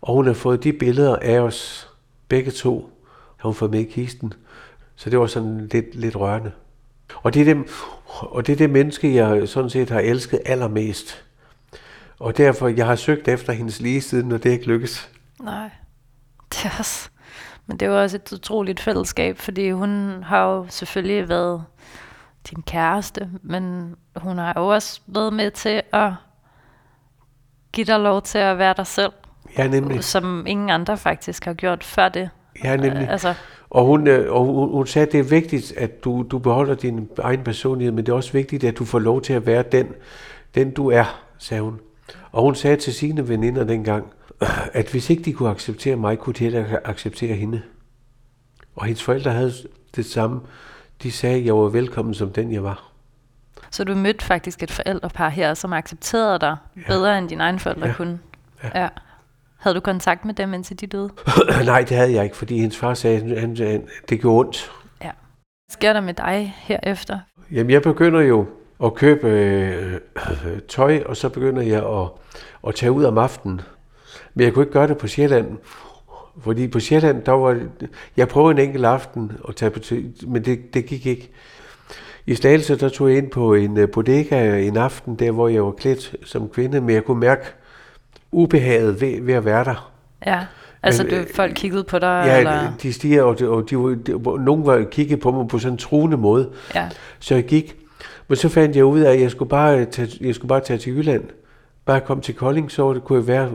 og 0.00 0.14
hun 0.14 0.26
har 0.26 0.34
fået 0.34 0.64
de 0.64 0.72
billeder 0.72 1.16
af 1.16 1.40
os 1.40 1.90
begge 2.28 2.50
to, 2.50 2.90
har 3.36 3.48
hun 3.48 3.54
fået 3.54 3.70
med 3.70 3.80
i 3.80 3.84
kisten. 3.84 4.32
Så 4.96 5.10
det 5.10 5.18
var 5.18 5.26
sådan 5.26 5.68
lidt, 5.72 5.94
lidt 5.94 6.16
rørende. 6.16 6.52
Og 7.22 7.34
det, 7.34 7.40
er 7.48 7.54
det, 7.54 7.64
og 8.20 8.46
det 8.46 8.52
er 8.52 8.56
det 8.56 8.70
menneske, 8.70 9.14
jeg 9.14 9.48
sådan 9.48 9.70
set 9.70 9.90
har 9.90 10.00
elsket 10.00 10.40
allermest. 10.46 11.24
Og 12.18 12.36
derfor, 12.36 12.68
jeg 12.68 12.86
har 12.86 12.96
søgt 12.96 13.28
efter 13.28 13.52
hendes 13.52 13.80
lige 13.80 14.00
siden, 14.00 14.32
og 14.32 14.42
det 14.42 14.48
er 14.48 14.52
ikke 14.52 14.66
lykkes. 14.66 15.10
Nej. 15.42 15.70
Det 16.52 16.64
er 16.64 16.70
også... 16.78 17.08
Men 17.66 17.76
det 17.76 17.86
jo 17.86 18.02
også 18.02 18.16
et 18.16 18.32
utroligt 18.32 18.80
fællesskab, 18.80 19.38
fordi 19.38 19.70
hun 19.70 20.22
har 20.22 20.44
jo 20.44 20.66
selvfølgelig 20.68 21.28
været 21.28 21.64
din 22.50 22.62
kæreste, 22.62 23.30
men 23.42 23.94
hun 24.16 24.38
har 24.38 24.52
jo 24.56 24.66
også 24.66 25.00
været 25.06 25.32
med 25.32 25.50
til 25.50 25.82
at 25.92 26.12
give 27.72 27.86
dig 27.86 28.00
lov 28.00 28.22
til 28.22 28.38
at 28.38 28.58
være 28.58 28.74
dig 28.76 28.86
selv, 28.86 29.12
Ja, 29.58 29.66
nemlig. 29.66 30.04
som 30.04 30.46
ingen 30.46 30.70
andre 30.70 30.96
faktisk 30.96 31.44
har 31.44 31.54
gjort 31.54 31.84
før 31.84 32.08
det. 32.08 32.30
Ja, 32.64 32.76
nemlig. 32.76 33.08
Altså, 33.08 33.34
Og 33.70 33.84
hun, 33.84 34.06
øh, 34.06 34.32
og 34.32 34.44
hun, 34.44 34.70
hun 34.70 34.86
sagde, 34.86 35.06
at 35.06 35.12
det 35.12 35.20
er 35.20 35.24
vigtigt, 35.24 35.72
at 35.76 36.04
du, 36.04 36.26
du 36.30 36.38
beholder 36.38 36.74
din 36.74 37.08
egen 37.18 37.44
personlighed, 37.44 37.92
men 37.92 38.06
det 38.06 38.12
er 38.12 38.16
også 38.16 38.32
vigtigt, 38.32 38.64
at 38.64 38.78
du 38.78 38.84
får 38.84 38.98
lov 38.98 39.22
til 39.22 39.32
at 39.32 39.46
være 39.46 39.62
den, 39.72 39.86
den 40.54 40.70
du 40.70 40.90
er, 40.90 41.20
sagde 41.38 41.62
hun. 41.62 41.80
Og 42.32 42.42
hun 42.42 42.54
sagde 42.54 42.76
til 42.76 42.94
sine 42.94 43.28
veninder 43.28 43.64
dengang, 43.64 44.06
at 44.72 44.90
hvis 44.90 45.10
ikke 45.10 45.22
de 45.22 45.32
kunne 45.32 45.50
acceptere 45.50 45.96
mig, 45.96 46.18
kunne 46.18 46.32
de 46.32 46.44
heller 46.44 46.64
acceptere 46.84 47.34
hende. 47.34 47.62
Og 48.76 48.84
hendes 48.84 49.02
forældre 49.02 49.30
havde 49.30 49.52
det 49.96 50.06
samme. 50.06 50.40
De 51.02 51.12
sagde, 51.12 51.36
at 51.38 51.44
jeg 51.44 51.54
var 51.56 51.68
velkommen 51.68 52.14
som 52.14 52.30
den, 52.30 52.52
jeg 52.52 52.62
var. 52.64 52.92
så 53.70 53.84
du 53.84 53.94
mødte 53.94 54.24
faktisk 54.24 54.62
et 54.62 54.70
forældrepar 54.70 55.28
her, 55.28 55.54
som 55.54 55.72
accepterede 55.72 56.38
dig 56.38 56.56
ja. 56.76 56.80
bedre 56.86 57.18
end 57.18 57.28
dine 57.28 57.42
egne 57.42 57.58
forældre 57.58 57.86
Ja. 57.86 57.92
kunne. 57.94 58.18
Ja. 58.62 58.82
ja. 58.82 58.88
Havde 59.66 59.74
du 59.74 59.80
kontakt 59.80 60.24
med 60.24 60.34
dem, 60.34 60.54
indtil 60.54 60.80
de 60.80 60.86
døde? 60.86 61.10
Nej, 61.64 61.82
det 61.88 61.96
havde 61.96 62.12
jeg 62.12 62.24
ikke, 62.24 62.36
fordi 62.36 62.58
hendes 62.58 62.76
far 62.76 62.94
sagde, 62.94 63.16
at 63.16 63.40
han, 63.40 63.56
han, 63.56 63.88
det 64.08 64.20
gjorde 64.20 64.38
ondt. 64.38 64.72
Ja. 65.02 65.06
Hvad 65.06 65.72
sker 65.72 65.92
der 65.92 66.00
med 66.00 66.14
dig 66.14 66.54
herefter? 66.56 67.18
Jamen, 67.50 67.70
jeg 67.70 67.82
begynder 67.82 68.20
jo 68.20 68.46
at 68.84 68.94
købe 68.94 69.28
øh, 69.28 70.00
tøj, 70.68 71.02
og 71.06 71.16
så 71.16 71.28
begynder 71.28 71.62
jeg 71.62 72.00
at, 72.00 72.08
at 72.68 72.74
tage 72.74 72.92
ud 72.92 73.04
om 73.04 73.18
aftenen. 73.18 73.60
Men 74.34 74.44
jeg 74.44 74.52
kunne 74.52 74.62
ikke 74.62 74.72
gøre 74.72 74.88
det 74.88 74.98
på 74.98 75.06
Sjælland, 75.06 75.58
fordi 76.42 76.68
på 76.68 76.80
Sjælland, 76.80 77.22
der 77.22 77.32
var... 77.32 77.60
Jeg 78.16 78.28
prøvede 78.28 78.60
en 78.60 78.68
enkelt 78.68 78.84
aften 78.84 79.32
at 79.48 79.56
tage 79.56 79.70
på 79.70 79.78
tøj, 79.78 79.98
men 80.26 80.44
det, 80.44 80.74
det 80.74 80.86
gik 80.86 81.06
ikke. 81.06 81.30
I 82.26 82.34
Slagelse, 82.34 82.76
der 82.76 82.88
tog 82.88 83.08
jeg 83.08 83.18
ind 83.18 83.30
på 83.30 83.54
en 83.54 83.78
øh, 83.78 83.90
bodega 83.90 84.60
en 84.60 84.76
aften, 84.76 85.16
der 85.16 85.30
hvor 85.30 85.48
jeg 85.48 85.64
var 85.64 85.72
klædt 85.72 86.16
som 86.24 86.48
kvinde, 86.48 86.80
men 86.80 86.94
jeg 86.94 87.04
kunne 87.04 87.20
mærke 87.20 87.44
ubehaget 88.36 89.00
ved, 89.00 89.20
ved 89.22 89.34
at 89.34 89.44
være 89.44 89.64
der. 89.64 89.92
Ja. 90.26 90.40
Altså, 90.82 91.02
Men, 91.02 91.12
du, 91.12 91.16
øh, 91.16 91.26
folk 91.34 91.52
kiggede 91.54 91.84
på 91.84 91.98
dig, 91.98 92.22
Ja, 92.26 92.38
eller? 92.38 92.72
de 92.82 92.92
stiger, 92.92 93.22
og, 93.22 93.38
de, 93.38 93.48
og 93.48 93.70
de, 93.70 93.76
de, 94.06 94.12
nogen 94.44 94.66
var 94.66 94.84
kigget 94.90 95.20
på 95.20 95.30
mig 95.30 95.48
på 95.48 95.58
sådan 95.58 95.72
en 95.74 95.78
truende 95.78 96.16
måde. 96.16 96.50
Ja. 96.74 96.88
Så 97.18 97.34
jeg 97.34 97.44
gik. 97.44 97.76
Men 98.28 98.36
så 98.36 98.48
fandt 98.48 98.76
jeg 98.76 98.84
ud 98.84 99.00
af, 99.00 99.12
at 99.12 99.20
jeg 99.20 99.30
skulle 99.30 99.48
bare 99.48 99.84
tage, 99.84 100.08
jeg 100.20 100.34
skulle 100.34 100.48
bare 100.48 100.60
tage 100.60 100.78
til 100.78 100.96
Jylland. 100.96 101.24
bare 101.84 101.94
jeg 101.94 102.04
kom 102.04 102.20
til 102.20 102.34
Kolding, 102.34 102.70
så 102.70 102.92
det 102.92 103.04
kunne 103.04 103.18
jeg 103.18 103.26
være, 103.26 103.50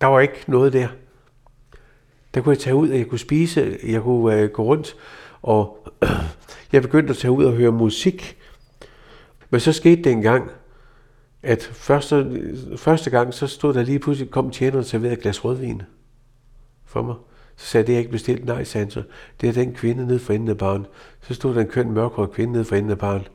der 0.00 0.06
var 0.06 0.20
ikke 0.20 0.44
noget 0.46 0.72
der. 0.72 0.88
Der 2.34 2.40
kunne 2.40 2.52
jeg 2.52 2.58
tage 2.58 2.76
ud, 2.76 2.90
og 2.90 2.98
jeg 2.98 3.06
kunne 3.06 3.18
spise, 3.18 3.78
jeg 3.88 4.02
kunne 4.02 4.36
øh, 4.40 4.50
gå 4.50 4.62
rundt, 4.62 4.96
og 5.42 5.88
jeg 6.72 6.82
begyndte 6.82 7.10
at 7.10 7.16
tage 7.16 7.32
ud 7.32 7.44
og 7.44 7.52
høre 7.52 7.72
musik. 7.72 8.36
Men 9.50 9.60
så 9.60 9.72
skete 9.72 10.02
det 10.02 10.12
en 10.12 10.22
gang, 10.22 10.50
at 11.42 11.62
første, 11.62 12.40
første 12.76 13.10
gang, 13.10 13.34
så 13.34 13.46
stod 13.46 13.74
der 13.74 13.82
lige 13.82 13.98
pludselig, 13.98 14.30
kom 14.30 14.50
tjeneren 14.50 14.78
og 14.78 14.84
serverede 14.84 15.16
et 15.16 15.22
glas 15.22 15.44
rødvin 15.44 15.82
for 16.84 17.02
mig. 17.02 17.14
Så 17.56 17.66
sagde 17.66 17.82
jeg, 17.82 17.86
det 17.86 17.94
er 17.94 17.98
ikke 17.98 18.10
bestilt. 18.10 18.44
Nej, 18.44 18.64
sagde 18.64 18.84
han 18.84 18.90
så. 18.90 19.02
Det 19.40 19.48
er 19.48 19.52
den 19.52 19.74
kvinde 19.74 20.06
nede 20.06 20.18
for 20.18 20.32
enden 20.32 20.48
af 20.48 20.58
baren. 20.58 20.86
Så 21.20 21.34
stod 21.34 21.54
der 21.54 21.60
en 21.60 21.66
køn 21.66 21.92
mørkhåret 21.92 22.30
kvinde 22.30 22.52
nede 22.52 22.64
for 22.64 22.76
enden 22.76 22.90
af 22.90 22.98
baren 22.98 23.26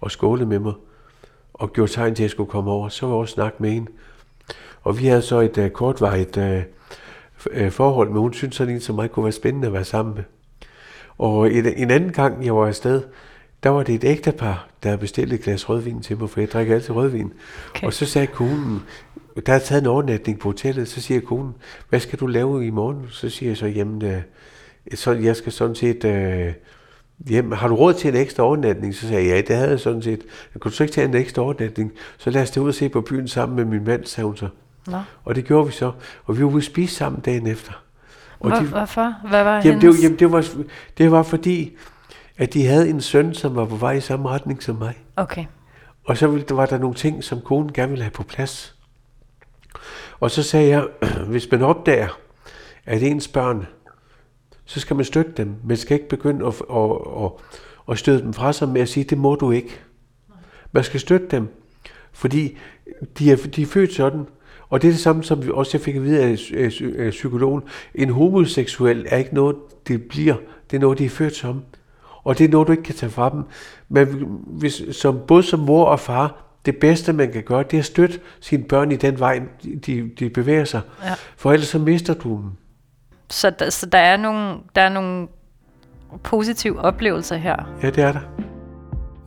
og 0.00 0.10
skålede 0.10 0.46
med 0.46 0.58
mig 0.58 0.72
og 1.54 1.72
gjorde 1.72 1.92
tegn 1.92 2.14
til, 2.14 2.22
at 2.22 2.24
jeg 2.24 2.30
skulle 2.30 2.50
komme 2.50 2.70
over. 2.70 2.88
Så 2.88 3.06
var 3.06 3.12
jeg 3.14 3.18
også 3.18 3.34
snak 3.34 3.60
med 3.60 3.70
hende. 3.70 3.90
Og 4.82 4.98
vi 4.98 5.06
havde 5.06 5.22
så 5.22 5.40
et 5.40 5.58
uh, 5.58 5.68
kortvarigt 5.68 6.36
uh, 6.36 7.70
forhold, 7.70 8.08
men 8.08 8.18
hun 8.18 8.32
syntes 8.32 8.56
sådan 8.56 8.74
en 8.74 8.80
som 8.80 8.94
mig 8.94 9.10
kunne 9.10 9.24
være 9.24 9.32
spændende 9.32 9.66
at 9.66 9.72
være 9.72 9.84
sammen 9.84 10.14
med. 10.14 10.24
Og 11.18 11.52
en, 11.52 11.66
en 11.66 11.90
anden 11.90 12.12
gang, 12.12 12.44
jeg 12.44 12.56
var 12.56 12.66
afsted, 12.66 13.02
der 13.64 13.70
var 13.70 13.82
det 13.82 13.94
et 13.94 14.04
ægtepar, 14.04 14.68
der 14.82 14.88
havde 14.88 14.98
bestilt 14.98 15.32
et 15.32 15.40
glas 15.40 15.68
rødvin 15.68 16.00
til 16.00 16.18
mig, 16.18 16.30
for 16.30 16.40
jeg 16.40 16.50
drikker 16.50 16.74
altid 16.74 16.90
rødvin. 16.90 17.32
Okay. 17.70 17.86
Og 17.86 17.92
så 17.92 18.06
sagde 18.06 18.26
konen, 18.26 18.82
der 19.46 19.52
er 19.52 19.58
taget 19.58 19.82
en 19.82 19.86
overnatning 19.86 20.38
på 20.38 20.48
hotellet, 20.48 20.88
så 20.88 21.00
siger 21.00 21.20
konen, 21.20 21.54
hvad 21.88 22.00
skal 22.00 22.18
du 22.18 22.26
lave 22.26 22.66
i 22.66 22.70
morgen? 22.70 23.06
Så 23.10 23.28
siger 23.28 23.50
jeg 23.50 23.56
så, 23.56 23.66
jamen, 23.66 24.04
øh, 24.04 24.22
så 24.94 25.12
jeg 25.12 25.36
skal 25.36 25.52
sådan 25.52 25.74
set 25.74 26.04
øh, 26.04 26.52
hjem. 27.28 27.52
Har 27.52 27.68
du 27.68 27.74
råd 27.74 27.94
til 27.94 28.10
en 28.10 28.16
ekstra 28.16 28.42
overnatning? 28.42 28.94
Så 28.94 29.08
sagde 29.08 29.26
jeg, 29.26 29.34
ja, 29.34 29.40
det 29.40 29.56
havde 29.56 29.70
jeg 29.70 29.80
sådan 29.80 30.02
set. 30.02 30.22
Kunne 30.58 30.70
du 30.70 30.76
så 30.76 30.84
ikke 30.84 30.94
tage 30.94 31.08
en 31.08 31.14
ekstra 31.14 31.42
overnatning? 31.42 31.92
Så 32.18 32.30
lad 32.30 32.42
os 32.42 32.50
tage 32.50 32.64
ud 32.64 32.68
og 32.68 32.74
se 32.74 32.88
på 32.88 33.00
byen 33.00 33.28
sammen 33.28 33.56
med 33.56 33.64
min 33.64 33.84
mand, 33.84 34.04
sagde 34.04 34.26
hun 34.26 34.36
så. 34.36 34.48
Nå. 34.86 34.98
Og 35.24 35.34
det 35.34 35.44
gjorde 35.44 35.66
vi 35.66 35.72
så. 35.72 35.92
Og 36.24 36.38
vi 36.38 36.44
var 36.44 36.50
ude 36.50 36.62
spise 36.62 36.94
sammen 36.94 37.20
dagen 37.20 37.46
efter. 37.46 37.72
Og 38.40 38.48
Hvor, 38.48 38.58
de, 38.58 38.64
hvorfor? 38.64 39.14
Hvad 39.28 39.44
var 39.44 39.54
jamen, 39.64 39.80
hendes? 39.80 39.96
det, 39.96 40.02
jamen, 40.02 40.18
det 40.18 40.32
var, 40.32 40.46
det 40.98 41.10
var 41.10 41.22
fordi, 41.22 41.76
at 42.36 42.54
de 42.54 42.66
havde 42.66 42.88
en 42.88 43.00
søn, 43.00 43.34
som 43.34 43.56
var 43.56 43.64
på 43.64 43.76
vej 43.76 43.92
i 43.92 44.00
samme 44.00 44.28
retning 44.28 44.62
som 44.62 44.76
mig. 44.76 44.94
Okay. 45.16 45.44
Og 46.04 46.16
så 46.16 46.44
var 46.50 46.66
der 46.66 46.78
nogle 46.78 46.94
ting, 46.94 47.24
som 47.24 47.40
konen 47.40 47.72
gerne 47.72 47.90
ville 47.90 48.04
have 48.04 48.10
på 48.10 48.22
plads. 48.22 48.74
Og 50.20 50.30
så 50.30 50.42
sagde 50.42 50.68
jeg, 50.68 50.86
hvis 51.30 51.50
man 51.50 51.62
opdager, 51.62 52.18
at 52.86 53.02
ens 53.02 53.28
børn, 53.28 53.66
så 54.64 54.80
skal 54.80 54.96
man 54.96 55.04
støtte 55.04 55.32
dem. 55.36 55.54
Man 55.64 55.76
skal 55.76 55.94
ikke 55.94 56.08
begynde 56.08 56.46
at, 56.46 56.54
at, 56.70 56.90
at, 57.24 57.30
at 57.90 57.98
støtte 57.98 58.24
dem 58.24 58.32
fra 58.32 58.52
sig 58.52 58.68
med 58.68 58.80
at 58.80 58.88
sige, 58.88 59.04
det 59.04 59.18
må 59.18 59.34
du 59.34 59.50
ikke. 59.50 59.80
Man 60.72 60.84
skal 60.84 61.00
støtte 61.00 61.26
dem, 61.30 61.48
fordi 62.12 62.58
de 63.18 63.32
er, 63.32 63.36
de 63.36 63.62
er 63.62 63.66
født 63.66 63.94
sådan. 63.94 64.26
Og 64.68 64.82
det 64.82 64.88
er 64.88 64.92
det 64.92 65.00
samme, 65.00 65.24
som 65.24 65.46
vi 65.46 65.50
også 65.50 65.70
jeg 65.74 65.80
fik 65.80 65.96
at 65.96 66.02
vide 66.02 66.22
af, 66.22 66.38
af, 66.54 67.04
af 67.06 67.10
psykologen. 67.10 67.62
En 67.94 68.10
homoseksuel 68.10 69.06
er 69.08 69.16
ikke 69.16 69.34
noget, 69.34 69.56
det 69.88 70.02
bliver. 70.02 70.36
Det 70.70 70.76
er 70.76 70.80
noget, 70.80 70.98
de 70.98 71.04
er 71.04 71.10
født 71.10 71.36
som. 71.36 71.62
Og 72.24 72.38
det 72.38 72.44
er 72.44 72.48
noget, 72.48 72.68
du 72.68 72.72
ikke 72.72 72.82
kan 72.84 72.94
tage 72.94 73.10
fra 73.10 73.30
dem. 73.30 73.42
Men 73.88 74.06
hvis, 74.46 74.82
som, 74.92 75.20
både 75.28 75.42
som 75.42 75.60
mor 75.60 75.84
og 75.84 76.00
far, 76.00 76.44
det 76.66 76.76
bedste, 76.76 77.12
man 77.12 77.32
kan 77.32 77.42
gøre, 77.42 77.62
det 77.62 77.74
er 77.74 77.78
at 77.78 77.84
støtte 77.84 78.20
sine 78.40 78.64
børn 78.64 78.92
i 78.92 78.96
den 78.96 79.18
vej, 79.18 79.40
de, 79.86 80.10
de 80.18 80.30
bevæger 80.30 80.64
sig. 80.64 80.80
Ja. 81.04 81.12
For 81.36 81.52
ellers 81.52 81.68
så 81.68 81.78
mister 81.78 82.14
du 82.14 82.28
dem. 82.28 82.50
Så, 83.30 83.50
der, 83.50 83.70
så 83.70 83.86
der, 83.86 83.98
er 83.98 84.16
nogle, 84.16 84.54
der 84.74 84.82
er 84.82 84.88
nogle 84.88 85.28
positive 86.22 86.80
oplevelser 86.80 87.36
her? 87.36 87.56
Ja, 87.82 87.90
det 87.90 88.04
er 88.04 88.12
der. 88.12 88.20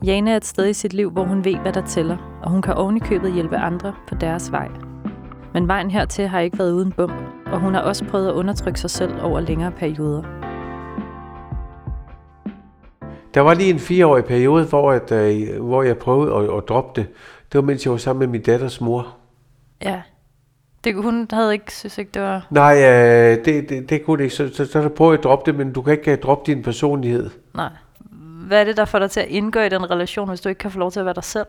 Jane 0.04 0.32
er 0.32 0.36
et 0.36 0.44
sted 0.44 0.68
i 0.68 0.72
sit 0.72 0.92
liv, 0.92 1.10
hvor 1.10 1.24
hun 1.24 1.44
ved, 1.44 1.56
hvad 1.56 1.72
der 1.72 1.86
tæller, 1.86 2.40
og 2.42 2.50
hun 2.50 2.62
kan 2.62 2.74
ovenikøbet 2.74 3.32
hjælpe 3.32 3.56
andre 3.56 3.94
på 4.08 4.14
deres 4.14 4.52
vej. 4.52 4.68
Men 5.54 5.68
vejen 5.68 5.90
hertil 5.90 6.28
har 6.28 6.40
ikke 6.40 6.58
været 6.58 6.72
uden 6.72 6.92
bum, 6.92 7.12
og 7.46 7.60
hun 7.60 7.74
har 7.74 7.80
også 7.80 8.04
prøvet 8.04 8.28
at 8.28 8.34
undertrykke 8.34 8.80
sig 8.80 8.90
selv 8.90 9.12
over 9.22 9.40
længere 9.40 9.70
perioder. 9.70 10.22
Der 13.34 13.40
var 13.40 13.54
lige 13.54 13.70
en 13.70 13.78
fireårig 13.78 14.24
periode, 14.24 14.64
hvor, 14.64 14.92
at, 14.92 15.12
øh, 15.12 15.62
hvor 15.62 15.82
jeg 15.82 15.98
prøvede 15.98 16.34
at, 16.34 16.56
at 16.56 16.68
droppe 16.68 17.00
det. 17.00 17.08
Det 17.52 17.58
var, 17.58 17.62
mens 17.62 17.84
jeg 17.84 17.92
var 17.92 17.98
sammen 17.98 18.18
med 18.18 18.26
min 18.26 18.42
datters 18.42 18.80
mor. 18.80 19.16
Ja. 19.82 20.02
Det, 20.84 20.94
hun 20.94 21.28
havde 21.32 21.52
ikke, 21.52 21.74
synes 21.74 21.98
ikke, 21.98 22.10
det 22.14 22.22
var... 22.22 22.46
Nej, 22.50 22.74
øh, 22.74 23.44
det, 23.44 23.68
det, 23.68 23.90
det 23.90 24.04
kunne 24.04 24.18
det 24.18 24.24
ikke. 24.24 24.36
Så, 24.36 24.50
så, 24.54 24.66
så, 24.66 24.88
prøvede 24.88 25.12
jeg 25.12 25.18
at 25.18 25.24
droppe 25.24 25.50
det, 25.50 25.58
men 25.58 25.72
du 25.72 25.82
kan 25.82 25.92
ikke 25.92 26.12
uh, 26.12 26.18
droppe 26.18 26.52
din 26.52 26.62
personlighed. 26.62 27.30
Nej. 27.54 27.70
Hvad 28.46 28.60
er 28.60 28.64
det, 28.64 28.76
der 28.76 28.84
får 28.84 28.98
dig 28.98 29.10
til 29.10 29.20
at 29.20 29.28
indgå 29.28 29.60
i 29.60 29.68
den 29.68 29.90
relation, 29.90 30.28
hvis 30.28 30.40
du 30.40 30.48
ikke 30.48 30.58
kan 30.58 30.70
få 30.70 30.78
lov 30.78 30.90
til 30.90 31.00
at 31.00 31.06
være 31.06 31.14
dig 31.14 31.24
selv? 31.24 31.46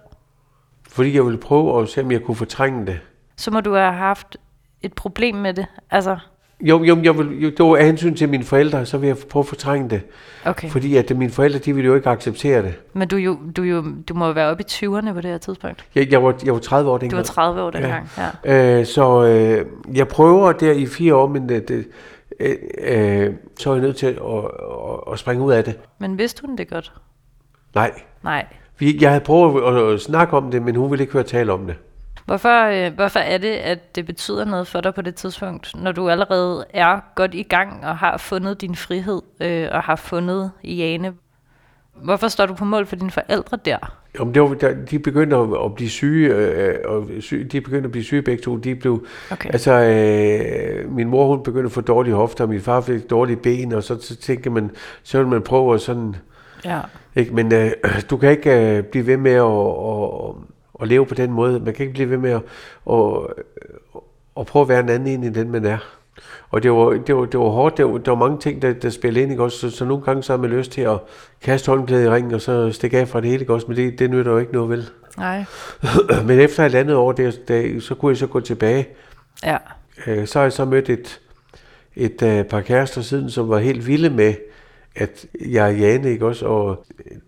Fordi 0.89 1.15
jeg 1.15 1.25
ville 1.25 1.37
prøve 1.39 1.81
at 1.81 1.89
se, 1.89 2.01
om 2.01 2.11
jeg 2.11 2.21
kunne 2.21 2.35
fortrænge 2.35 2.85
det. 2.85 2.99
Så 3.35 3.51
må 3.51 3.61
du 3.61 3.73
have 3.73 3.93
haft 3.93 4.37
et 4.81 4.93
problem 4.93 5.35
med 5.35 5.53
det. 5.53 5.65
Altså, 5.91 6.17
jo, 6.61 6.83
jo, 6.83 6.97
jeg 7.03 7.17
vil, 7.17 7.41
jo, 7.41 7.49
det 7.49 7.59
var 7.59 7.75
af 7.75 7.85
hensyn 7.85 8.15
til 8.15 8.29
mine 8.29 8.43
forældre, 8.43 8.85
så 8.85 8.97
vil 8.97 9.07
jeg 9.07 9.17
prøve 9.29 9.41
at 9.41 9.47
fortrænge 9.47 9.89
det. 9.89 10.01
Okay. 10.45 10.69
Fordi 10.69 10.95
at 10.95 11.17
mine 11.17 11.31
forældre, 11.31 11.59
de 11.59 11.75
ville 11.75 11.87
jo 11.87 11.95
ikke 11.95 12.09
acceptere 12.09 12.61
det. 12.61 12.73
Men 12.93 13.07
du, 13.07 13.15
jo, 13.15 13.37
du, 13.57 13.61
jo, 13.61 13.83
du 14.09 14.13
må 14.13 14.33
være 14.33 14.49
oppe 14.49 14.63
i 14.63 14.65
20'erne 14.69 15.13
på 15.13 15.21
det 15.21 15.31
her 15.31 15.37
tidspunkt. 15.37 15.85
Jeg, 15.95 16.11
jeg, 16.11 16.23
var, 16.23 16.35
jeg 16.45 16.53
var 16.53 16.59
30 16.59 16.91
år 16.91 16.97
dengang. 16.97 17.11
Du 17.11 17.15
var 17.17 17.23
30 17.23 17.61
år 17.61 17.69
dengang, 17.69 18.09
ja. 18.17 18.53
ja. 18.53 18.79
Øh, 18.79 18.85
så 18.85 19.25
øh, 19.25 19.65
jeg 19.97 20.07
prøver 20.07 20.51
der 20.51 20.71
i 20.71 20.85
fire 20.85 21.15
år, 21.15 21.27
men 21.27 21.49
det, 21.49 21.67
det, 21.67 21.87
øh, 22.39 22.55
øh, 22.79 23.33
så 23.59 23.69
er 23.69 23.73
jeg 23.73 23.81
nødt 23.81 23.97
til 23.97 24.05
at, 24.05 24.13
at, 24.13 24.45
at, 24.89 25.13
at 25.13 25.19
springe 25.19 25.43
ud 25.43 25.51
af 25.51 25.63
det. 25.63 25.79
Men 25.99 26.17
vidste 26.17 26.41
hun 26.45 26.55
det 26.55 26.69
godt? 26.69 26.93
Nej. 27.75 27.91
Nej. 28.23 28.45
Jeg 28.81 29.09
havde 29.09 29.23
prøvet 29.23 29.63
at, 29.63 29.93
at 29.93 30.01
snakke 30.01 30.37
om 30.37 30.51
det, 30.51 30.61
men 30.61 30.75
hun 30.75 30.91
ville 30.91 31.03
ikke 31.03 31.13
høre 31.13 31.23
tale 31.23 31.53
om 31.53 31.65
det. 31.65 31.75
Hvorfor, 32.29 32.65
øh, 32.65 32.93
hvorfor 32.93 33.19
er 33.19 33.37
det, 33.37 33.47
at 33.47 33.95
det 33.95 34.05
betyder 34.05 34.45
noget 34.45 34.67
for 34.67 34.81
dig 34.81 34.93
på 34.93 35.01
det 35.01 35.15
tidspunkt, 35.15 35.71
når 35.75 35.91
du 35.91 36.09
allerede 36.09 36.65
er 36.69 36.99
godt 37.15 37.33
i 37.33 37.43
gang 37.43 37.85
og 37.85 37.97
har 37.97 38.17
fundet 38.17 38.61
din 38.61 38.75
frihed 38.75 39.21
øh, 39.41 39.67
og 39.71 39.83
har 39.83 39.95
fundet 39.95 40.51
Jane? 40.63 41.13
Hvorfor 42.03 42.27
står 42.27 42.45
du 42.45 42.53
på 42.53 42.65
mål 42.65 42.85
for 42.85 42.95
dine 42.95 43.11
forældre 43.11 43.57
der? 43.65 43.77
Jamen, 44.19 44.33
det 44.33 44.41
var, 44.41 44.53
der, 44.53 44.73
de 44.73 44.99
begyndte 44.99 45.35
at, 45.35 45.75
blive 45.75 45.89
syge, 45.89 46.35
øh, 46.35 46.75
og 46.85 47.07
syge, 47.19 47.43
de 47.43 47.61
begyndte 47.61 47.85
at 47.85 47.91
blive 47.91 48.03
syge 48.03 48.21
begge 48.21 48.43
to. 48.43 48.57
De 48.57 48.75
blev, 48.75 49.05
okay. 49.31 49.49
altså, 49.49 49.71
øh, 49.71 50.91
min 50.91 51.07
mor 51.07 51.27
hun 51.27 51.43
begyndte 51.43 51.65
at 51.65 51.71
få 51.71 51.81
dårlige 51.81 52.15
hofter, 52.15 52.43
og 52.43 52.49
min 52.49 52.61
far 52.61 52.81
fik 52.81 53.09
dårlige 53.09 53.37
ben, 53.37 53.71
og 53.71 53.83
så, 53.83 54.01
så 54.01 54.15
tænkte 54.15 54.49
man, 54.49 54.71
så 55.03 55.17
vil 55.17 55.27
man 55.27 55.41
prøve 55.41 55.73
at 55.73 55.81
sådan... 55.81 56.15
Ja. 56.65 56.79
Ikke? 57.15 57.35
Men 57.35 57.53
øh, 57.53 57.71
du 58.09 58.17
kan 58.17 58.31
ikke 58.31 58.77
øh, 58.77 58.83
blive 58.83 59.07
ved 59.07 59.17
med 59.17 59.31
at, 59.31 59.43
at, 59.43 60.58
at 60.81 60.87
leve 60.87 61.05
på 61.05 61.15
den 61.15 61.31
måde. 61.31 61.59
Man 61.59 61.73
kan 61.73 61.83
ikke 61.83 61.93
blive 61.93 62.09
ved 62.09 62.17
med 62.17 62.31
at, 62.31 62.41
at, 62.91 63.43
at 64.39 64.45
prøve 64.45 64.63
at 64.63 64.69
være 64.69 64.79
en 64.79 64.89
anden 64.89 65.23
end 65.23 65.35
den, 65.35 65.51
man 65.51 65.65
er. 65.65 65.77
Og 66.49 66.63
det 66.63 66.71
var, 66.71 66.89
det 66.89 67.15
var, 67.15 67.25
det 67.25 67.39
var 67.39 67.49
hårdt. 67.49 67.77
Det 67.77 67.85
var, 67.85 67.97
der 67.97 68.11
var 68.11 68.17
mange 68.17 68.39
ting, 68.39 68.61
der, 68.61 68.73
der 68.73 68.89
spillede 68.89 69.23
ind. 69.23 69.31
Ikke? 69.31 69.43
Også, 69.43 69.57
så, 69.57 69.77
så 69.77 69.85
nogle 69.85 70.03
gange 70.03 70.23
så 70.23 70.33
har 70.33 70.37
man 70.37 70.49
lyst 70.49 70.71
til 70.71 70.81
at 70.81 70.97
kaste 71.41 71.71
håndklædet 71.71 72.05
i 72.05 72.09
ringen, 72.09 72.33
og 72.33 72.41
så 72.41 72.71
stikke 72.71 72.97
af 72.97 73.07
fra 73.07 73.21
det 73.21 73.29
hele. 73.29 73.41
Ikke? 73.41 73.53
Også, 73.53 73.67
men 73.67 73.77
det, 73.77 73.99
det 73.99 74.09
nytter 74.09 74.31
jo 74.31 74.37
ikke 74.37 74.53
noget 74.53 74.69
vel. 74.69 74.89
Nej. 75.17 75.45
men 76.27 76.39
efter 76.39 76.65
et 76.65 76.75
andet 76.75 76.95
år, 76.95 77.11
der, 77.11 77.31
der, 77.47 77.79
så 77.79 77.95
kunne 77.95 78.09
jeg 78.09 78.17
så 78.17 78.27
gå 78.27 78.39
tilbage. 78.39 78.87
Ja. 79.43 79.57
Øh, 80.07 80.27
så 80.27 80.39
har 80.39 80.43
jeg 80.43 80.53
så 80.53 80.65
mødt 80.65 80.89
et, 80.89 81.19
et 81.95 82.21
uh, 82.21 82.45
par 82.45 82.61
kærester 82.61 83.01
siden, 83.01 83.29
som 83.29 83.49
var 83.49 83.59
helt 83.59 83.87
vilde 83.87 84.09
med, 84.09 84.33
at 84.95 85.25
jeg 85.45 85.67
er 85.67 85.71
Jane, 85.71 86.11
ikke 86.11 86.25
også? 86.25 86.45
Og 86.45 86.85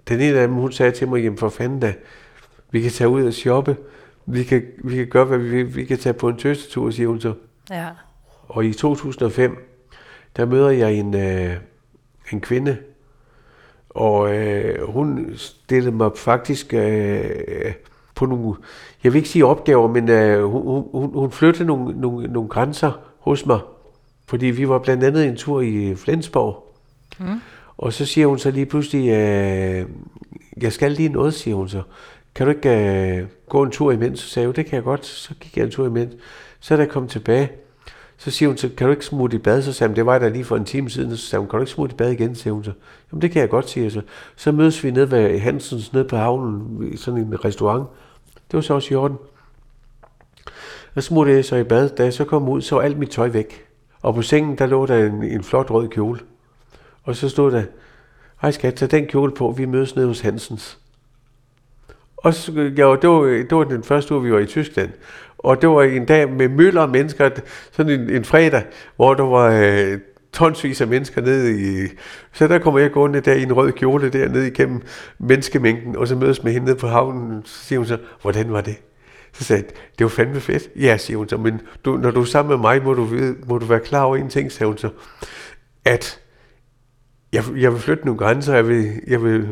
den 0.09 0.21
ene 0.21 0.39
af 0.39 0.47
dem, 0.47 0.55
hun 0.55 0.71
sagde 0.71 0.91
til 0.91 1.07
mig, 1.07 1.23
jamen 1.23 1.37
for 1.37 1.49
fanden 1.49 1.79
da, 1.79 1.93
vi 2.71 2.81
kan 2.81 2.91
tage 2.91 3.09
ud 3.09 3.23
og 3.23 3.33
shoppe. 3.33 3.77
Vi 4.25 4.43
kan, 4.43 4.63
vi 4.83 4.95
kan 4.95 5.07
gøre, 5.07 5.25
hvad 5.25 5.37
vi 5.37 5.49
vil. 5.49 5.75
Vi 5.75 5.85
kan 5.85 5.97
tage 5.97 6.13
på 6.13 6.29
en 6.29 6.37
tøstetur, 6.37 6.91
siger 6.91 7.07
hun 7.07 7.21
så. 7.21 7.33
Ja. 7.69 7.87
Og 8.47 8.65
i 8.65 8.73
2005, 8.73 9.57
der 10.37 10.45
møder 10.45 10.69
jeg 10.69 10.93
en, 10.93 11.15
øh, 11.15 11.55
en 12.31 12.41
kvinde, 12.41 12.77
og 13.89 14.35
øh, 14.35 14.89
hun 14.89 15.33
stillede 15.35 15.91
mig 15.91 16.11
faktisk 16.15 16.73
øh, 16.73 17.73
på 18.15 18.25
nogle, 18.25 18.55
jeg 19.03 19.13
vil 19.13 19.17
ikke 19.19 19.29
sige 19.29 19.45
opgaver, 19.45 19.87
men 19.87 20.09
øh, 20.09 20.43
hun, 20.43 20.87
hun, 20.91 21.13
hun 21.13 21.31
flyttede 21.31 21.65
nogle, 21.65 21.99
nogle, 22.01 22.27
nogle 22.27 22.49
grænser 22.49 22.91
hos 23.19 23.45
mig. 23.45 23.59
Fordi 24.27 24.45
vi 24.45 24.69
var 24.69 24.79
blandt 24.79 25.03
andet 25.03 25.25
en 25.25 25.35
tur 25.35 25.61
i 25.61 25.95
Flensborg. 25.95 26.75
Mm. 27.19 27.41
Og 27.77 27.93
så 27.93 28.05
siger 28.05 28.27
hun 28.27 28.39
så 28.39 28.51
lige 28.51 28.65
pludselig, 28.65 29.09
øh, 29.09 29.85
jeg 30.61 30.73
skal 30.73 30.91
lige 30.91 31.09
noget, 31.09 31.33
siger 31.33 31.55
hun 31.55 31.69
så 31.69 31.81
kan 32.35 32.45
du 32.45 32.51
ikke 32.51 32.69
øh, 32.69 33.27
gå 33.49 33.63
en 33.63 33.71
tur 33.71 33.91
imens? 33.91 34.19
Så 34.19 34.29
sagde 34.29 34.47
jeg, 34.47 34.55
det 34.55 34.65
kan 34.65 34.75
jeg 34.75 34.83
godt. 34.83 35.05
Så 35.05 35.33
gik 35.39 35.57
jeg 35.57 35.65
en 35.65 35.71
tur 35.71 35.85
imens. 35.85 36.13
Så 36.59 36.75
da 36.75 36.81
jeg 36.81 36.89
kom 36.89 37.07
tilbage, 37.07 37.51
så 38.17 38.31
siger 38.31 38.49
hun, 38.49 38.57
så 38.57 38.69
kan 38.77 38.87
du 38.87 38.91
ikke 38.91 39.05
smutte 39.05 39.37
i 39.37 39.39
bad? 39.39 39.61
Så 39.61 39.73
sagde 39.73 39.89
hun, 39.89 39.95
det 39.95 40.05
var 40.05 40.19
der 40.19 40.29
lige 40.29 40.43
for 40.43 40.55
en 40.55 40.65
time 40.65 40.89
siden. 40.89 41.17
Så 41.17 41.25
sagde 41.25 41.39
hun, 41.39 41.49
kan 41.49 41.57
du 41.57 41.61
ikke 41.61 41.71
smutte 41.71 41.93
i 41.93 41.97
bad 41.97 42.11
igen? 42.11 42.35
Så 42.35 42.49
hun 42.49 42.63
så. 42.63 42.71
Jamen 43.11 43.21
det 43.21 43.31
kan 43.31 43.41
jeg 43.41 43.49
godt, 43.49 43.69
siger 43.69 43.83
jeg 43.83 43.91
så. 43.91 44.01
Så 44.35 44.51
mødes 44.51 44.83
vi 44.83 44.91
nede 44.91 45.11
ved 45.11 45.39
Hansens, 45.39 45.93
nede 45.93 46.05
på 46.05 46.15
havnen, 46.15 46.87
i 46.93 46.97
sådan 46.97 47.19
en 47.19 47.45
restaurant. 47.45 47.87
Det 48.33 48.57
var 48.57 48.61
så 48.61 48.73
også 48.73 48.93
i 48.93 48.95
orden. 48.95 49.17
Og 50.95 51.03
smuttede 51.03 51.35
jeg 51.35 51.45
så 51.45 51.55
i 51.55 51.63
bad. 51.63 51.89
Da 51.89 52.03
jeg 52.03 52.13
så 52.13 52.25
kom 52.25 52.49
ud, 52.49 52.61
så 52.61 52.75
var 52.75 52.81
alt 52.81 52.97
mit 52.97 53.09
tøj 53.09 53.27
væk. 53.27 53.65
Og 54.01 54.15
på 54.15 54.21
sengen, 54.21 54.57
der 54.57 54.65
lå 54.65 54.85
der 54.85 55.05
en, 55.05 55.23
en 55.23 55.43
flot 55.43 55.71
rød 55.71 55.87
kjole. 55.87 56.19
Og 57.03 57.15
så 57.15 57.29
stod 57.29 57.51
der, 57.51 57.63
hej 58.41 58.51
skat, 58.51 58.73
tag 58.73 58.91
den 58.91 59.05
kjole 59.05 59.31
på, 59.31 59.51
vi 59.51 59.65
mødes 59.65 59.95
nede 59.95 60.07
hos 60.07 60.21
Hansens. 60.21 60.80
Og 62.21 62.33
så, 62.33 62.51
ja, 62.51 62.95
det, 63.01 63.09
var, 63.09 63.23
det 63.25 63.51
var 63.51 63.63
den 63.63 63.83
første 63.83 64.13
uge, 64.13 64.23
vi 64.23 64.31
var 64.31 64.39
i 64.39 64.45
Tyskland. 64.45 64.89
Og 65.37 65.61
det 65.61 65.69
var 65.69 65.83
en 65.83 66.05
dag 66.05 66.29
med 66.29 66.49
mylder 66.49 66.81
af 66.81 66.89
mennesker, 66.89 67.29
sådan 67.71 68.01
en, 68.01 68.09
en 68.09 68.25
fredag, 68.25 68.63
hvor 68.95 69.13
der 69.13 69.23
var 69.23 69.51
øh, 69.51 69.99
tonsvis 70.33 70.81
af 70.81 70.87
mennesker 70.87 71.21
nede 71.21 71.61
i... 71.61 71.87
Så 72.33 72.47
der 72.47 72.59
kommer 72.59 72.79
jeg 72.79 72.91
gående 72.91 73.21
der 73.21 73.33
i 73.33 73.43
en 73.43 73.53
rød 73.53 73.71
kjole 73.71 74.09
der 74.09 74.29
ned 74.29 74.43
igennem 74.43 74.81
menneskemængden, 75.19 75.95
og 75.95 76.07
så 76.07 76.15
mødes 76.15 76.43
med 76.43 76.51
hende 76.51 76.65
nede 76.65 76.77
på 76.77 76.87
havnen, 76.87 77.41
så 77.45 77.63
siger 77.63 77.79
hun 77.79 77.87
så, 77.87 77.97
hvordan 78.21 78.53
var 78.53 78.61
det? 78.61 78.75
Så 79.33 79.43
sagde 79.43 79.63
jeg, 79.63 79.75
det 79.97 80.03
var 80.03 80.09
fandme 80.09 80.39
fedt. 80.39 80.69
Ja, 80.75 80.97
siger 80.97 81.17
hun 81.17 81.29
så, 81.29 81.37
men 81.37 81.61
du, 81.85 81.97
når 81.97 82.11
du 82.11 82.21
er 82.21 82.25
sammen 82.25 82.49
med 82.49 82.57
mig, 82.57 82.83
må 82.83 82.93
du, 82.93 83.03
vide, 83.03 83.35
må 83.47 83.57
du 83.57 83.65
være 83.65 83.79
klar 83.79 84.03
over 84.03 84.15
en 84.15 84.29
ting, 84.29 84.51
sagde 84.51 84.67
hun 84.67 84.77
så, 84.77 84.89
at 85.85 86.19
jeg, 87.33 87.43
jeg 87.57 87.71
vil 87.71 87.81
flytte 87.81 88.05
nogle 88.05 88.19
grænser, 88.19 88.55
jeg 88.55 88.67
vil, 88.67 88.91
jeg 89.07 89.23
vil 89.23 89.47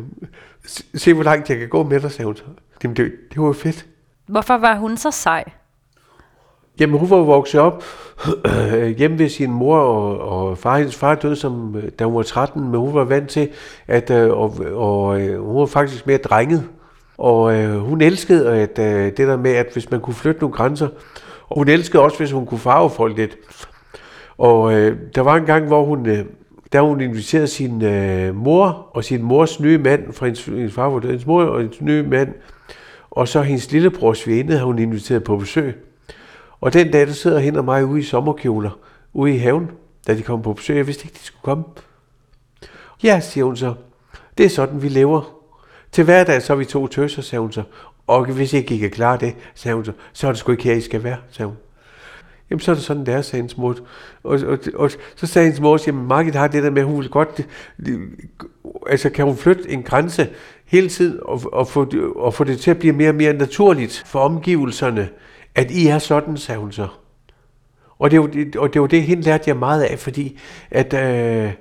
se, 0.96 1.14
hvor 1.14 1.24
langt 1.24 1.50
jeg 1.50 1.58
kan 1.58 1.70
gå 1.70 1.84
med 1.84 2.00
dig, 2.00 2.12
sagde 2.12 2.26
hun 2.26 2.36
så. 2.36 2.44
Jamen, 2.84 2.96
det, 2.96 3.12
det 3.34 3.42
var 3.42 3.54
fedt. 3.54 3.86
Hvorfor 4.28 4.58
var 4.58 4.76
hun 4.76 4.98
så 4.98 5.12
sej? 5.12 5.44
Jamen, 6.80 7.00
hun 7.00 7.10
var 7.10 7.18
vokset 7.18 7.62
op 7.62 7.84
hjemme 8.98 9.20
ved 9.20 9.30
sin 9.30 9.52
mor, 9.52 9.78
og, 9.78 10.20
og 10.20 10.58
far, 10.58 10.78
hendes 10.78 10.96
far 10.96 11.16
døde, 11.16 11.36
som, 11.36 11.82
da 12.00 12.06
hun 12.06 12.16
var 12.16 12.24
13, 12.24 12.62
men 12.64 12.80
hun 12.80 12.94
var 12.94 13.04
vant 13.04 13.30
til, 13.30 13.50
at 13.88 14.12
øh, 14.12 14.30
og, 14.30 14.56
og, 14.74 15.22
øh, 15.22 15.46
hun 15.46 15.60
var 15.60 15.66
faktisk 15.66 16.08
mere 16.08 16.18
drenget. 16.18 16.70
Og 17.18 17.56
øh, 17.56 17.80
hun 17.80 18.02
elskede 18.02 18.52
at, 18.52 18.80
øh, 18.80 19.06
det 19.06 19.18
der 19.18 19.38
med, 19.38 19.52
at 19.52 19.68
hvis 19.74 19.92
man 19.92 20.02
kunne 20.02 20.14
flytte 20.14 20.42
nogle 20.42 20.56
grænser, 20.56 20.88
og 21.50 21.58
hun 21.58 21.68
elskede 21.68 22.04
også, 22.04 22.18
hvis 22.18 22.32
hun 22.32 22.46
kunne 22.46 22.60
farve 22.60 22.90
folk 22.90 23.18
lidt. 23.18 23.38
Og 24.38 24.74
øh, 24.74 24.98
der 25.16 25.22
var 25.22 25.36
en 25.36 25.46
gang, 25.46 25.68
hvor 25.68 25.86
hun, 25.86 26.06
øh, 26.06 26.26
der 26.72 26.82
hun 26.82 27.02
inviterede 27.02 27.48
sin 27.48 27.82
øh, 27.82 28.36
mor 28.36 28.90
og 28.94 29.04
sin 29.04 29.24
mors 29.24 29.60
nye 29.60 29.78
mand, 29.78 30.14
fra 30.14 30.26
hendes, 30.26 30.46
hendes 30.46 30.74
far 30.74 30.90
var 30.90 31.00
hendes 31.00 31.26
mor 31.26 31.44
og 31.44 31.62
hendes 31.62 31.82
nye 31.82 32.04
mand, 32.04 32.34
og 33.10 33.28
så 33.28 33.42
hendes 33.42 33.72
lillebror 33.72 34.14
Svende 34.14 34.58
har 34.58 34.66
hun 34.66 34.80
inviteret 34.80 35.24
på 35.24 35.38
besøg. 35.38 35.76
Og 36.62 36.74
den 36.74 36.92
dag, 36.92 37.08
der 37.08 37.14
sidder 37.14 37.40
hende 37.40 37.60
og 37.60 37.66
mig 37.66 37.86
ude 37.86 38.00
i 38.00 38.04
sommerkjoler, 38.04 38.80
ude 39.14 39.36
i 39.36 39.38
haven, 39.38 39.72
da 40.08 40.16
de 40.16 40.22
kom 40.22 40.42
på 40.42 40.54
besøg. 40.54 40.78
Jeg 40.78 40.88
vidste 40.88 41.06
ikke, 41.06 41.18
de 41.18 41.24
skulle 41.24 41.44
komme. 41.44 41.64
Ja, 43.04 43.20
siger 43.20 43.46
hun 43.46 43.58
så. 43.58 43.74
Det 44.38 44.46
er 44.46 44.50
sådan, 44.50 44.82
vi 44.82 44.90
lever. 44.90 45.36
Til 45.92 46.04
hverdag 46.04 46.42
så 46.42 46.54
er 46.54 46.58
vi 46.58 46.66
to 46.66 46.88
tøser, 46.88 47.22
sagde 47.22 47.42
hun 47.42 47.52
så. 47.52 47.64
Og 48.08 48.26
hvis 48.26 48.54
ikke 48.54 48.76
I 48.76 48.78
kan 48.78 48.90
klare 48.90 49.18
det, 49.18 49.36
sagde 49.56 49.76
hun 49.76 49.86
så, 49.86 49.92
så 50.14 50.28
er 50.28 50.32
det 50.32 50.40
sgu 50.40 50.52
ikke 50.52 50.64
her, 50.64 50.74
I 50.74 50.82
skal 50.82 51.04
være, 51.04 51.18
sagde 51.32 51.48
hun. 51.48 51.58
Jamen, 52.50 52.60
så 52.60 52.72
er 52.72 52.76
det 52.76 52.84
sådan, 52.84 53.06
det 53.06 53.14
er, 53.14 53.22
sagde 53.22 53.42
hendes 53.42 53.58
mor. 53.58 53.76
Og, 54.24 54.40
og, 54.48 54.60
og 54.76 54.92
så 55.16 55.28
sagde 55.28 55.46
hendes 55.46 55.62
mor, 55.62 55.76
at 55.88 55.94
Margit 55.94 56.36
har 56.36 56.48
det 56.48 56.64
der 56.64 56.70
med, 56.70 56.82
at 56.82 56.88
hun 56.88 57.00
vil 57.00 57.10
godt... 57.10 57.48
Altså, 58.88 59.10
kan 59.10 59.26
hun 59.26 59.38
flytte 59.38 59.70
en 59.70 59.84
grænse 59.84 60.30
hele 60.66 60.90
tiden 60.90 61.20
og, 61.22 61.42
og, 61.54 61.68
få, 61.68 61.92
og 62.16 62.34
få 62.34 62.44
det 62.44 62.60
til 62.60 62.72
at 62.72 62.80
blive 62.80 62.94
mere 62.94 63.10
og 63.10 63.16
mere 63.16 63.34
naturligt 63.34 64.04
for 64.06 64.20
omgivelserne, 64.20 65.10
at 65.56 65.72
I 65.72 65.88
er 65.88 66.00
sådan, 66.00 66.38
sagde 66.38 66.60
hun 66.60 66.72
så. 66.72 66.88
Og 68.00 68.12
det, 68.12 68.20
var, 68.20 68.30
og 68.58 68.74
det 68.74 68.82
var 68.82 68.88
det, 68.88 69.04
hende 69.04 69.24
lærte 69.24 69.44
jeg 69.48 69.58
meget 69.58 69.84
af, 69.84 70.00
fordi 70.00 70.40
at... 70.72 70.94
Øh, 70.94 71.54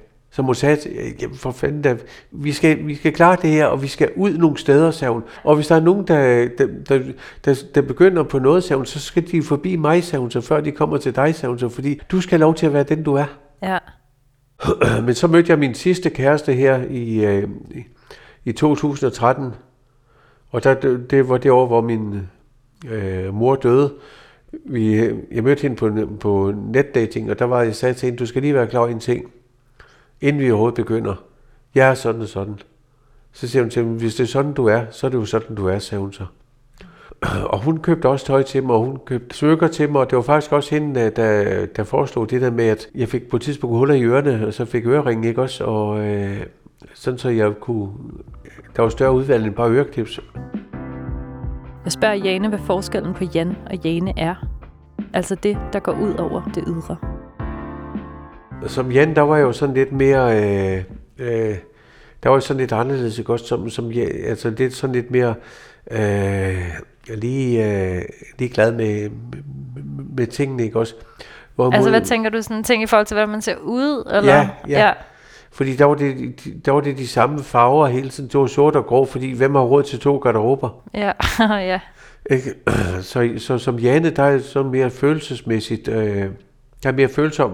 hun 0.45 0.55
sagde, 0.55 0.79
jamen 1.21 1.37
for 1.37 1.51
fanden 1.51 1.83
da, 1.83 1.97
vi 2.31 2.53
skal, 2.53 2.87
vi 2.87 2.95
skal 2.95 3.13
klare 3.13 3.37
det 3.43 3.51
her, 3.51 3.67
og 3.67 3.83
vi 3.83 3.89
skal 3.89 4.11
ud 4.17 4.33
nogle 4.33 4.59
steder, 4.59 4.91
sagde 4.91 5.13
hun. 5.13 5.23
Og 5.45 5.55
hvis 5.55 5.67
der 5.67 5.75
er 5.75 5.81
nogen, 5.81 6.07
der, 6.07 6.49
der, 6.59 6.67
der, 6.89 7.01
der, 7.45 7.55
der 7.75 7.83
begynder 7.83 8.23
på 8.23 8.39
noget, 8.39 8.65
sagde 8.65 8.77
hun, 8.79 8.87
så 8.87 9.01
skal 9.01 9.31
de 9.31 9.43
forbi 9.43 9.77
mig, 9.77 10.05
sagde 10.05 10.21
hun, 10.21 10.31
så 10.31 10.41
før 10.41 10.61
de 10.61 10.73
kommer 10.73 10.97
til 10.97 11.17
dig, 11.17 11.35
sagde 11.35 11.51
hun, 11.51 11.59
så, 11.59 11.69
fordi 11.69 12.01
du 12.11 12.21
skal 12.21 12.39
have 12.39 12.41
lov 12.41 12.55
til 12.55 12.67
at 12.67 12.73
være 12.73 12.83
den, 12.83 13.03
du 13.03 13.15
er. 13.15 13.27
Ja. 13.63 13.79
Men 15.07 15.15
så 15.15 15.27
mødte 15.27 15.51
jeg 15.51 15.59
min 15.59 15.75
sidste 15.75 16.11
kæreste 16.11 16.53
her 16.53 16.81
i, 16.91 17.25
øh, 17.25 17.49
i 18.45 18.53
2013, 18.53 19.53
og 20.51 20.65
der, 20.65 20.75
det, 20.75 21.11
det 21.11 21.29
var 21.29 21.39
det 21.39 21.51
år, 21.51 21.67
hvor 21.67 21.81
min 21.81 22.21
øh, 22.91 23.35
mor 23.35 23.55
døde. 23.55 23.95
Vi, 24.67 24.97
jeg 25.33 25.45
mødte 25.45 25.63
hende 25.63 25.77
på, 25.77 25.91
på 26.21 26.55
netdating, 26.73 27.31
og 27.31 27.39
der 27.39 27.45
var 27.45 27.63
jeg 27.63 27.75
sagde 27.75 27.95
til 27.95 28.07
hende, 28.07 28.19
du 28.19 28.27
skal 28.27 28.43
lige 28.43 28.55
være 28.55 28.67
klar 28.67 28.81
over 28.81 28.89
en 28.89 29.01
ting 29.01 29.25
inden 30.21 30.43
vi 30.43 30.51
overhovedet 30.51 30.77
begynder. 30.77 31.15
Jeg 31.75 31.91
er 31.91 31.95
sådan 31.95 32.21
og 32.21 32.29
sådan. 32.29 32.59
Så 33.33 33.49
siger 33.49 33.63
hun 33.63 33.71
til 33.71 33.85
mig, 33.85 33.99
hvis 33.99 34.15
det 34.15 34.25
er 34.25 34.29
sådan, 34.29 34.53
du 34.53 34.67
er, 34.67 34.83
så 34.91 35.07
er 35.07 35.11
det 35.11 35.19
jo 35.19 35.25
sådan, 35.25 35.57
du 35.57 35.67
er, 35.67 35.79
sagde 35.79 36.01
hun 36.01 36.13
så. 36.13 36.25
Og 37.53 37.63
hun 37.63 37.79
købte 37.79 38.09
også 38.09 38.27
tøj 38.27 38.43
til 38.43 38.63
mig, 38.63 38.75
og 38.75 38.85
hun 38.85 38.99
købte 39.07 39.37
smykker 39.37 39.69
til 39.69 39.91
mig, 39.91 40.01
og 40.01 40.11
det 40.11 40.17
var 40.17 40.23
faktisk 40.23 40.53
også 40.53 40.75
hende, 40.75 41.11
der, 41.11 41.67
der 41.67 41.85
foreslog 41.85 42.31
det 42.31 42.41
der 42.41 42.51
med, 42.51 42.65
at 42.65 42.89
jeg 42.95 43.09
fik 43.09 43.29
på 43.29 43.37
et 43.37 43.43
tidspunkt 43.43 43.77
huller 43.77 43.95
i 43.95 44.05
ørerne, 44.05 44.47
og 44.47 44.55
så 44.55 44.65
fik 44.65 44.87
øreringen, 44.87 45.25
ikke 45.25 45.43
også? 45.43 45.65
Og 45.65 46.07
øh, 46.07 46.47
sådan 46.95 47.19
så 47.19 47.29
jeg 47.29 47.53
kunne, 47.61 47.89
der 48.77 48.83
var 48.83 48.89
større 48.89 49.13
udvalg 49.13 49.47
end 49.47 49.55
bare 49.55 49.71
øreklips. 49.71 50.21
Jeg 51.85 51.93
spørger 51.93 52.15
Jane, 52.15 52.49
hvad 52.49 52.59
forskellen 52.59 53.15
på 53.15 53.25
Jan 53.35 53.57
og 53.71 53.77
Jane 53.85 54.19
er. 54.19 54.35
Altså 55.13 55.35
det, 55.35 55.59
der 55.73 55.79
går 55.79 55.93
ud 55.93 56.15
over 56.15 56.43
det 56.55 56.65
ydre 56.67 56.97
som 58.67 58.93
Jan, 58.93 59.17
der 59.17 59.23
var 59.23 59.39
jo 59.39 59.53
sådan 59.53 59.75
lidt 59.75 59.93
mere... 59.93 60.43
Øh, 60.43 60.83
øh, 61.19 61.57
der 62.23 62.29
var 62.29 62.37
jo 62.37 62.41
sådan 62.41 62.61
lidt 62.61 62.73
anderledes, 62.73 63.19
ikke 63.19 63.33
også? 63.33 63.47
Som, 63.47 63.71
som, 63.71 63.93
ja, 63.93 64.05
altså 64.27 64.51
lidt 64.51 64.75
sådan 64.75 64.95
lidt 64.95 65.11
mere... 65.11 65.35
Øh, 65.91 66.71
lige, 67.09 67.73
øh, 67.73 68.03
lige 68.39 68.51
glad 68.51 68.73
med, 68.73 69.09
med, 69.09 69.43
med 70.17 70.27
tingene, 70.27 70.65
ikke 70.65 70.79
også? 70.79 70.95
Hvor 71.55 71.71
altså, 71.71 71.91
hvad 71.91 72.01
tænker 72.01 72.31
du 72.31 72.43
sådan 72.43 72.65
ting 72.65 72.83
i 72.83 72.87
forhold 72.87 73.07
til, 73.07 73.15
hvordan 73.15 73.29
man 73.29 73.43
ser 73.43 73.57
ud? 73.63 74.13
Eller? 74.13 74.35
Ja, 74.35 74.49
ja. 74.69 74.87
ja. 74.87 74.93
Fordi 75.53 75.77
der 75.77 75.85
var, 75.85 75.95
det, 75.95 76.35
der 76.65 76.73
var 76.73 76.81
det 76.81 76.99
de 76.99 77.07
samme 77.07 77.43
farver 77.43 77.87
hele 77.87 78.09
tiden. 78.09 78.31
Det 78.31 78.41
var 78.41 78.47
sort 78.47 78.77
og 78.77 78.87
grå, 78.87 79.05
fordi 79.05 79.33
hvem 79.33 79.55
har 79.55 79.63
råd 79.63 79.83
til 79.83 80.01
to 80.01 80.17
garderober? 80.17 80.83
Ja, 80.95 81.13
ja. 81.73 81.81
Ikke? 82.31 82.55
Så, 83.03 83.33
så 83.39 83.59
som 83.59 83.79
Jane, 83.79 84.11
der 84.11 84.23
er 84.23 84.39
så 84.39 84.63
mere 84.63 84.91
følelsesmæssigt, 84.91 85.89
øh, 85.89 86.25
der 86.83 86.89
er 86.89 86.93
mere 86.93 87.09
følsom 87.09 87.53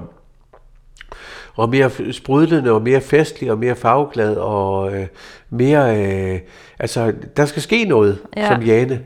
og 1.57 1.69
mere 1.69 1.91
sprudlende, 2.13 2.73
og 2.73 2.83
mere 2.83 3.01
festlig, 3.01 3.51
og 3.51 3.59
mere 3.59 3.75
farveglad, 3.75 4.37
og 4.37 4.95
øh, 4.95 5.07
mere... 5.51 5.97
Øh, 5.97 6.41
altså, 6.79 7.13
der 7.37 7.47
skal 7.47 7.63
ske 7.63 7.85
noget, 7.85 8.19
ja. 8.37 8.49
som 8.49 8.63
Jane. 8.63 9.01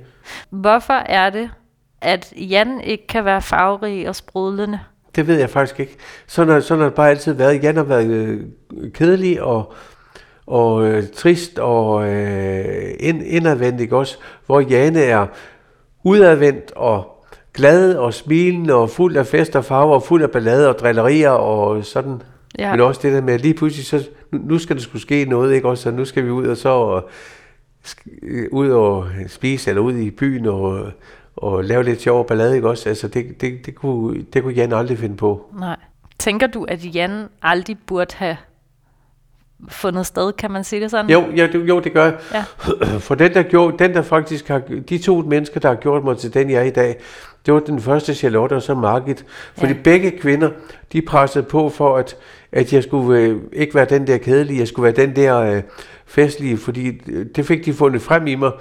Hvorfor 0.50 0.94
er 0.94 1.30
det, 1.30 1.50
at 2.00 2.32
Jan 2.36 2.80
ikke 2.80 3.06
kan 3.06 3.24
være 3.24 3.42
farverig 3.42 4.08
og 4.08 4.16
sprudlende? 4.16 4.80
Det 5.16 5.26
ved 5.26 5.38
jeg 5.38 5.50
faktisk 5.50 5.80
ikke. 5.80 5.96
Sådan 6.26 6.52
har, 6.52 6.60
sådan 6.60 6.80
har 6.80 6.88
det 6.88 6.94
bare 6.94 7.10
altid 7.10 7.32
været. 7.32 7.62
Jan 7.62 7.76
har 7.76 7.82
været 7.82 8.06
øh, 8.06 8.40
kedelig 8.94 9.42
og, 9.42 9.72
og 10.46 10.86
øh, 10.86 11.04
trist 11.16 11.58
og 11.58 12.08
øh, 12.08 12.94
ind, 13.00 13.22
indadvendt, 13.22 13.92
også? 13.92 14.18
Hvor 14.46 14.60
Jane 14.60 15.00
er 15.00 15.26
udadvendt 16.04 16.72
og 16.76 17.24
glad 17.54 17.94
og 17.94 18.14
smilende 18.14 18.74
og 18.74 18.90
fuld 18.90 19.16
af 19.16 19.26
fest 19.26 19.56
og 19.56 19.64
farver 19.64 19.94
og 19.94 20.02
fuld 20.02 20.22
af 20.22 20.30
ballade 20.30 20.68
og 20.68 20.78
drillerier 20.78 21.30
og 21.30 21.84
sådan. 21.84 22.22
Ja. 22.58 22.70
Men 22.70 22.80
også 22.80 23.00
det 23.02 23.12
der 23.12 23.20
med, 23.20 23.34
at 23.34 23.40
lige 23.40 23.54
pludselig, 23.54 23.86
så, 23.86 24.08
nu 24.32 24.58
skal 24.58 24.76
der 24.76 24.82
skulle 24.82 25.02
ske 25.02 25.24
noget, 25.24 25.54
ikke 25.54 25.68
også? 25.68 25.82
Så 25.82 25.90
nu 25.90 26.04
skal 26.04 26.24
vi 26.24 26.30
ud 26.30 26.46
og 26.46 26.56
så 26.56 26.68
og, 26.68 27.10
ud 28.50 28.70
og 28.70 29.08
spise, 29.26 29.70
eller 29.70 29.82
ud 29.82 29.94
i 29.94 30.10
byen 30.10 30.46
og, 30.46 30.90
og 31.36 31.64
lave 31.64 31.82
lidt 31.82 32.00
sjov 32.00 32.26
ballade, 32.26 32.54
ikke 32.54 32.68
også? 32.68 32.88
Altså, 32.88 33.08
det, 33.08 33.40
det, 33.40 33.66
det, 33.66 33.74
kunne, 33.74 34.22
det 34.32 34.42
kunne 34.42 34.54
Jan 34.54 34.72
aldrig 34.72 34.98
finde 34.98 35.16
på. 35.16 35.46
Nej. 35.58 35.76
Tænker 36.18 36.46
du, 36.46 36.64
at 36.64 36.94
Jan 36.94 37.28
aldrig 37.42 37.76
burde 37.86 38.14
have 38.16 38.36
fundet 39.68 40.06
sted, 40.06 40.32
kan 40.32 40.50
man 40.50 40.64
sige 40.64 40.82
det 40.82 40.90
sådan? 40.90 41.10
Jo, 41.10 41.24
ja, 41.36 41.46
det, 41.46 41.68
jo 41.68 41.80
det 41.80 41.92
gør 41.92 42.04
jeg. 42.04 42.16
Ja. 42.34 42.44
For 43.06 43.14
den 43.14 43.34
der, 43.34 43.42
gjorde, 43.42 43.78
den, 43.78 43.94
der 43.94 44.02
faktisk 44.02 44.48
har, 44.48 44.62
de 44.88 44.98
to 44.98 45.16
mennesker, 45.16 45.60
der 45.60 45.68
har 45.68 45.76
gjort 45.76 46.04
mig 46.04 46.18
til 46.18 46.34
den, 46.34 46.50
jeg 46.50 46.60
er 46.60 46.64
i 46.64 46.70
dag, 46.70 46.96
det 47.46 47.54
var 47.54 47.60
den 47.60 47.80
første 47.80 48.14
Charlotte 48.14 48.54
og 48.54 48.62
så 48.62 48.74
Margit. 48.74 49.24
Fordi 49.54 49.72
ja. 49.72 49.78
begge 49.84 50.10
kvinder, 50.10 50.50
de 50.92 51.02
pressede 51.02 51.44
på 51.44 51.68
for, 51.68 51.96
at, 51.96 52.16
at 52.52 52.72
jeg 52.72 52.82
skulle 52.82 53.20
øh, 53.20 53.36
ikke 53.52 53.74
være 53.74 53.84
den 53.84 54.06
der 54.06 54.18
kedelige, 54.18 54.60
jeg 54.60 54.68
skulle 54.68 54.84
være 54.84 55.06
den 55.06 55.16
der 55.16 55.40
øh, 55.40 55.62
festlige, 56.06 56.58
fordi 56.58 57.00
øh, 57.06 57.26
det 57.36 57.46
fik 57.46 57.64
de 57.64 57.72
fundet 57.72 58.02
frem 58.02 58.26
i 58.26 58.34
mig. 58.34 58.52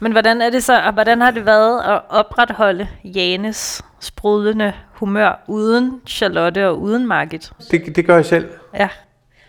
Men 0.00 0.12
hvordan 0.12 0.42
er 0.42 0.50
det 0.50 0.64
så, 0.64 0.80
og 0.80 0.92
hvordan 0.92 1.20
har 1.20 1.30
det 1.30 1.46
været 1.46 1.80
at 1.80 2.00
opretholde 2.08 2.88
Janes 3.04 3.84
sprudlende 4.00 4.72
humør 4.92 5.44
uden 5.48 6.00
Charlotte 6.06 6.68
og 6.68 6.80
uden 6.80 7.06
Margit? 7.06 7.52
Det, 7.70 7.96
det 7.96 8.06
gør 8.06 8.14
jeg 8.14 8.24
selv. 8.24 8.48
Ja. 8.74 8.88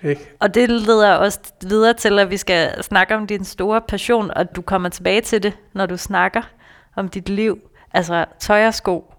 Ikke? 0.04 0.22
Og 0.40 0.56
det 0.56 0.70
leder 0.70 1.14
også 1.14 1.40
videre 1.68 1.94
til, 1.94 2.20
at 2.20 2.32
vi 2.32 2.38
skal 2.38 2.84
snakke 2.84 3.16
om 3.16 3.28
din 3.28 3.44
store 3.44 3.82
passion, 3.82 4.32
og 4.32 4.56
du 4.56 4.62
kommer 4.62 4.90
tilbage 4.90 5.22
til 5.22 5.44
det, 5.44 5.54
når 5.74 5.86
du 5.86 5.98
snakker 5.98 6.42
om 6.96 7.08
dit 7.08 7.30
liv. 7.30 7.60
Altså, 7.94 8.26
tøj 8.40 8.68
og 8.68 8.74
sko, 8.74 9.14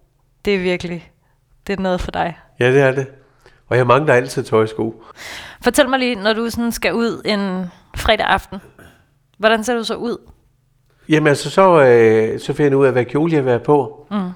det 0.45 0.55
er 0.55 0.59
virkelig, 0.59 1.13
det 1.67 1.79
er 1.79 1.83
noget 1.83 2.01
for 2.01 2.11
dig. 2.11 2.39
Ja, 2.61 2.73
det 2.73 2.81
er 2.81 2.93
det. 2.93 3.07
Og 3.69 3.77
jeg 3.77 3.87
mangler 3.87 4.15
altid 4.15 4.43
tøj 4.43 4.67
sko. 4.67 5.03
Fortæl 5.65 5.89
mig 5.89 5.99
lige, 5.99 6.15
når 6.15 6.33
du 6.33 6.51
sådan 6.51 6.73
skal 6.73 6.95
ud 6.95 7.23
en 7.25 7.67
fredag 7.97 8.27
aften, 8.27 8.59
hvordan 9.39 9.65
ser 9.65 9.75
du 9.75 9.85
så 9.85 9.95
ud? 9.95 10.17
Jamen 11.09 11.27
altså, 11.27 11.51
så, 11.51 11.83
øh, 11.85 12.41
så 12.41 12.53
finder 12.53 12.71
jeg 12.71 12.77
ud 12.79 12.87
af, 12.87 12.93
hvad 12.93 13.05
kjole 13.05 13.33
jeg 13.35 13.45
vil 13.45 13.51
have 13.51 13.61
på. 13.65 14.07
Mm. 14.11 14.31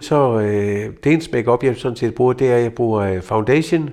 Så 0.00 0.38
øh, 0.40 0.92
det 1.04 1.12
eneste 1.12 1.32
make-up, 1.32 1.62
jeg 1.64 1.76
sådan 1.76 1.96
set 1.96 2.14
bruger, 2.14 2.32
det 2.32 2.50
er, 2.52 2.56
at 2.56 2.62
jeg 2.62 2.72
bruger 2.72 3.00
øh, 3.02 3.22
foundation. 3.22 3.90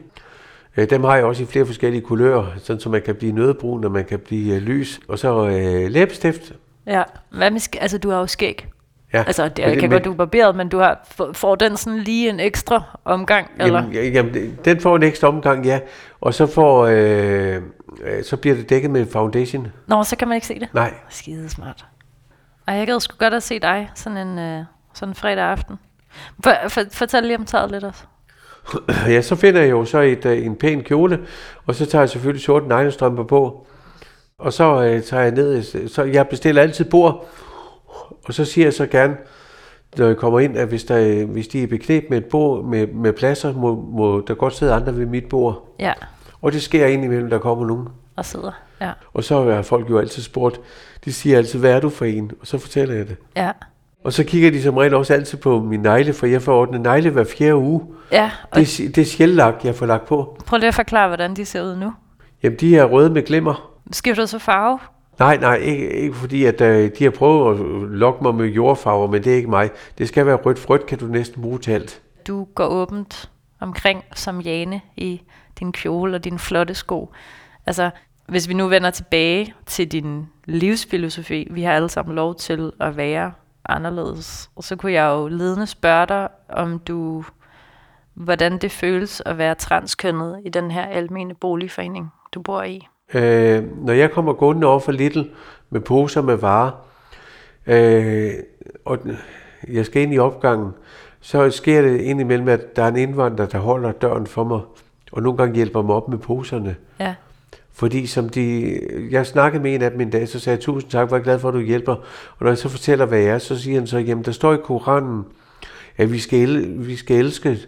Øh, 0.78 0.89
dem 0.89 1.04
har 1.04 1.15
jeg 1.15 1.25
også 1.25 1.43
i 1.43 1.45
flere 1.45 1.65
forskellige 1.65 2.02
kulører, 2.02 2.45
sådan 2.63 2.80
så 2.80 2.89
man 2.89 3.02
kan 3.02 3.15
blive 3.15 3.32
nødbrun, 3.32 3.84
og 3.84 3.91
man 3.91 4.06
kan 4.06 4.19
blive 4.19 4.56
øh, 4.56 4.62
lys. 4.62 4.99
Og 5.08 5.19
så 5.19 5.47
øh, 5.47 5.91
læbestift. 5.91 6.54
Ja, 6.88 7.04
hvad 7.32 7.52
med, 7.52 7.62
sk- 7.62 7.82
altså 7.82 7.97
du 7.97 8.10
har 8.10 8.19
jo 8.19 8.28
skæg. 8.28 8.67
Ja. 9.13 9.23
Altså, 9.27 9.43
det, 9.49 9.57
Men 9.57 9.65
jeg 9.69 9.73
kan 9.79 9.81
men- 9.89 9.91
godt, 9.91 10.05
du 10.05 10.11
er 10.11 10.15
barberet, 10.15 10.55
men 10.55 10.69
du 10.69 10.77
har, 10.79 11.07
får- 11.33 11.55
den 11.55 11.77
sådan 11.77 11.99
lige 11.99 12.29
en 12.29 12.39
ekstra 12.39 12.81
omgang, 13.05 13.51
eller? 13.59 13.79
Jamen, 13.79 13.93
ja, 13.95 14.03
jamen, 14.07 14.57
den 14.65 14.79
får 14.81 14.95
en 14.95 15.03
ekstra 15.03 15.27
omgang, 15.27 15.65
ja. 15.65 15.79
Og 16.21 16.33
så 16.33 16.47
får, 16.47 16.85
øh, 16.85 17.55
øh, 18.03 18.23
så 18.23 18.37
bliver 18.37 18.55
det 18.55 18.69
dækket 18.69 18.91
med 18.91 19.05
foundation. 19.11 19.67
Nå, 19.87 20.03
så 20.03 20.15
kan 20.15 20.27
man 20.27 20.35
ikke 20.35 20.47
se 20.47 20.59
det. 20.59 20.67
Nej, 20.73 20.93
Skide 21.09 21.49
smart. 21.49 21.85
Og 22.67 22.77
jeg 22.77 22.87
gad 22.87 22.99
sgu 22.99 23.15
godt 23.19 23.33
at 23.33 23.43
se 23.43 23.59
dig 23.59 23.89
sådan 23.95 24.27
en, 24.27 24.39
øh, 24.39 24.63
sådan 24.93 25.11
en 25.11 25.15
fredag 25.15 25.43
aften. 25.43 25.79
For, 26.43 26.51
for, 26.67 26.81
fortæl 26.91 27.23
lige 27.23 27.37
om 27.37 27.45
taget 27.45 27.71
lidt 27.71 27.83
også. 27.83 28.03
ja, 29.13 29.21
så 29.21 29.35
finder 29.35 29.61
jeg 29.61 29.69
jo 29.71 29.85
så 29.85 29.99
et, 29.99 30.25
øh, 30.25 30.45
en 30.45 30.55
pæn 30.55 30.83
kjole, 30.83 31.19
og 31.65 31.75
så 31.75 31.85
tager 31.85 32.01
jeg 32.01 32.09
selvfølgelig 32.09 32.43
sorte 32.43 32.67
neglestrømper 32.67 33.23
på. 33.23 33.67
Og 34.39 34.53
så 34.53 34.83
øh, 34.83 35.03
tager 35.03 35.23
jeg 35.23 35.31
ned, 35.31 35.87
så 35.87 36.03
jeg 36.03 36.27
bestiller 36.27 36.61
altid 36.61 36.85
bord, 36.85 37.27
og 38.29 38.35
så 38.35 38.45
siger 38.45 38.65
jeg 38.65 38.73
så 38.73 38.85
gerne, 38.85 39.17
når 39.97 40.05
jeg 40.07 40.17
kommer 40.17 40.39
ind, 40.39 40.57
at 40.57 40.67
hvis, 40.67 40.83
der, 40.83 41.25
hvis 41.25 41.47
de 41.47 41.63
er 41.63 41.67
beklædt 41.67 42.09
med 42.09 42.17
et 42.17 42.25
bord 42.25 42.63
med, 42.65 42.87
med 42.87 43.13
pladser, 43.13 43.53
må, 43.53 43.85
må 43.91 44.21
der 44.27 44.33
godt 44.33 44.55
sidde 44.55 44.73
andre 44.73 44.97
ved 44.97 45.05
mit 45.05 45.25
bord. 45.25 45.75
Ja, 45.79 45.93
Og 46.41 46.51
det 46.51 46.61
sker 46.61 46.85
indimellem, 46.85 47.29
der 47.29 47.39
kommer 47.39 47.65
nogen. 47.67 47.87
og 48.15 48.25
sidder. 48.25 48.51
Ja, 48.81 48.91
Og 49.13 49.23
så 49.23 49.51
har 49.51 49.61
folk 49.61 49.89
jo 49.89 49.99
altid 49.99 50.21
spurgt, 50.21 50.61
de 51.05 51.13
siger 51.13 51.37
altid, 51.37 51.59
hvad 51.59 51.71
er 51.71 51.79
du 51.79 51.89
for 51.89 52.05
en? 52.05 52.31
Og 52.41 52.47
så 52.47 52.57
fortæller 52.57 52.95
jeg 52.95 53.07
det. 53.07 53.17
ja. 53.35 53.51
Og 54.03 54.13
så 54.13 54.23
kigger 54.23 54.51
de 54.51 54.61
som 54.63 54.77
regel 54.77 54.93
også 54.93 55.13
altid 55.13 55.37
på 55.37 55.59
min 55.63 55.79
negle, 55.79 56.13
for 56.13 56.25
jeg 56.25 56.41
får 56.41 56.61
ordnet 56.61 56.81
negle 56.81 57.09
hver 57.09 57.23
fjerde 57.23 57.55
uge. 57.55 57.81
Ja, 58.11 58.31
og 58.51 58.59
Det, 58.59 58.79
er- 58.79 58.89
det 58.89 58.97
er 59.01 59.05
sjældlak, 59.05 59.55
jeg 59.63 59.75
får 59.75 59.85
lagt 59.85 60.05
på. 60.05 60.37
prøv 60.45 60.57
lige 60.59 60.67
at 60.67 60.73
forklare, 60.75 61.07
hvordan 61.07 61.35
de 61.35 61.45
ser 61.45 61.61
ud 61.63 61.75
nu. 61.75 61.93
Jamen, 62.43 62.57
de 62.59 62.77
er 62.77 62.83
røde 62.85 63.09
med 63.09 63.21
glimmer. 63.23 63.71
Skifter 63.91 64.25
så 64.25 64.39
farve? 64.39 64.79
Nej, 65.19 65.38
nej, 65.38 65.55
ikke, 65.55 65.89
ikke 65.93 66.15
fordi, 66.15 66.45
at 66.45 66.62
øh, 66.62 66.91
de 66.99 67.03
har 67.03 67.12
prøvet 67.12 67.60
at 67.60 67.65
lokke 67.89 68.23
mig 68.23 68.36
med 68.36 68.45
jordfarver, 68.45 69.08
men 69.08 69.23
det 69.23 69.32
er 69.32 69.38
ikke 69.38 69.49
mig. 69.49 69.69
Det 69.97 70.08
skal 70.08 70.25
være 70.25 70.36
rødt. 70.36 70.60
Frødt 70.60 70.86
kan 70.86 70.97
du 70.97 71.05
næsten 71.05 71.41
bruge 71.41 71.60
til 71.60 71.71
alt. 71.71 72.01
Du 72.27 72.47
går 72.55 72.65
åbent 72.65 73.29
omkring 73.60 74.03
som 74.13 74.41
Jane 74.41 74.82
i 74.97 75.21
din 75.60 75.71
kjole 75.71 76.15
og 76.15 76.23
dine 76.23 76.39
flotte 76.39 76.73
sko. 76.73 77.13
Altså, 77.65 77.89
hvis 78.27 78.49
vi 78.49 78.53
nu 78.53 78.67
vender 78.67 78.89
tilbage 78.89 79.53
til 79.65 79.91
din 79.91 80.27
livsfilosofi, 80.45 81.47
vi 81.51 81.63
har 81.63 81.73
alle 81.73 81.89
sammen 81.89 82.15
lov 82.15 82.36
til 82.36 82.71
at 82.79 82.97
være 82.97 83.32
anderledes. 83.65 84.49
Og 84.55 84.63
så 84.63 84.75
kunne 84.75 84.91
jeg 84.91 85.05
jo 85.05 85.27
ledende 85.27 85.67
spørge 85.67 86.05
dig, 86.08 86.27
om 86.49 86.79
du, 86.79 87.23
hvordan 88.13 88.58
det 88.58 88.71
føles 88.71 89.21
at 89.25 89.38
være 89.38 89.55
transkønnet 89.55 90.41
i 90.45 90.49
den 90.49 90.71
her 90.71 90.84
almene 90.84 91.34
boligforening, 91.36 92.10
du 92.34 92.41
bor 92.41 92.63
i. 92.63 92.88
Øh, 93.13 93.85
når 93.85 93.93
jeg 93.93 94.11
kommer 94.11 94.33
gående 94.33 94.67
over 94.67 94.79
for 94.79 94.91
Little 94.91 95.27
med 95.69 95.81
poser 95.81 96.21
med 96.21 96.35
varer, 96.35 96.71
øh, 97.67 98.31
og 98.85 98.97
jeg 99.67 99.85
skal 99.85 100.01
ind 100.01 100.13
i 100.13 100.17
opgangen, 100.19 100.71
så 101.21 101.49
sker 101.49 101.81
det 101.81 102.01
indimellem, 102.01 102.47
at 102.47 102.75
der 102.75 102.83
er 102.83 102.87
en 102.87 102.95
indvandrer, 102.97 103.45
der 103.45 103.59
holder 103.59 103.91
døren 103.91 104.27
for 104.27 104.43
mig, 104.43 104.59
og 105.11 105.21
nogle 105.21 105.37
gange 105.37 105.55
hjælper 105.55 105.81
mig 105.81 105.95
op 105.95 106.09
med 106.09 106.17
poserne. 106.17 106.75
Ja, 106.99 107.15
Fordi 107.73 108.05
som 108.07 108.29
de, 108.29 108.79
jeg 109.11 109.25
snakkede 109.25 109.63
med 109.63 109.75
en 109.75 109.81
af 109.81 109.91
dem 109.91 110.01
en 110.01 110.09
dag, 110.09 110.27
så 110.27 110.39
sagde 110.39 110.55
jeg, 110.57 110.63
tusind 110.63 110.91
tak, 110.91 111.07
hvor 111.07 111.15
er 111.15 111.19
jeg 111.19 111.23
glad 111.23 111.39
for, 111.39 111.47
at 111.47 111.53
du 111.53 111.59
hjælper. 111.59 111.93
Og 112.37 112.37
når 112.41 112.47
jeg 112.47 112.57
så 112.57 112.69
fortæller, 112.69 113.05
hvad 113.05 113.19
jeg 113.19 113.29
er, 113.33 113.37
så 113.37 113.59
siger 113.59 113.79
han 113.79 113.87
så, 113.87 113.97
jamen 113.97 114.25
der 114.25 114.31
står 114.31 114.53
i 114.53 114.57
Koranen, 114.63 115.25
at 115.97 116.11
vi 116.11 116.19
skal, 116.19 116.65
vi 116.77 116.95
skal 116.95 117.17
elske 117.17 117.59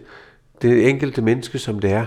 det 0.62 0.88
enkelte 0.88 1.22
menneske, 1.22 1.58
som 1.58 1.78
det 1.78 1.92
er. 1.92 2.06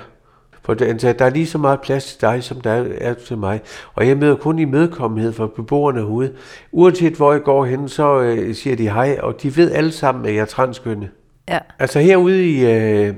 For 0.66 0.86
han 0.86 1.00
sagde, 1.00 1.20
der 1.20 1.26
er 1.26 1.30
lige 1.30 1.48
så 1.48 1.58
meget 1.58 1.82
plads 1.82 2.06
til 2.06 2.22
dig, 2.22 2.44
som 2.44 2.62
der 2.62 2.72
er, 2.72 2.86
er 2.98 3.14
til 3.14 3.38
mig. 3.38 3.62
Og 3.94 4.08
jeg 4.08 4.18
møder 4.18 4.36
kun 4.36 4.60
imødekommenhed 4.60 5.34
for 5.34 5.48
beboerne 5.48 6.00
herude. 6.00 6.32
Uanset 6.72 7.14
hvor 7.14 7.32
jeg 7.32 7.44
går 7.44 7.66
hen, 7.66 7.90
så 7.90 8.20
øh, 8.20 8.56
siger 8.56 8.76
de 8.76 8.90
hej, 8.90 9.18
og 9.22 9.44
de 9.44 9.58
ved 9.58 9.72
alle 9.72 9.92
sammen, 9.92 10.26
at 10.26 10.34
jeg 10.34 10.42
er 10.42 10.46
transkønne. 10.46 11.10
ja, 11.50 11.60
Altså 11.80 12.00
herude 12.00 12.50
i, 12.50 12.66
øh, 12.66 13.14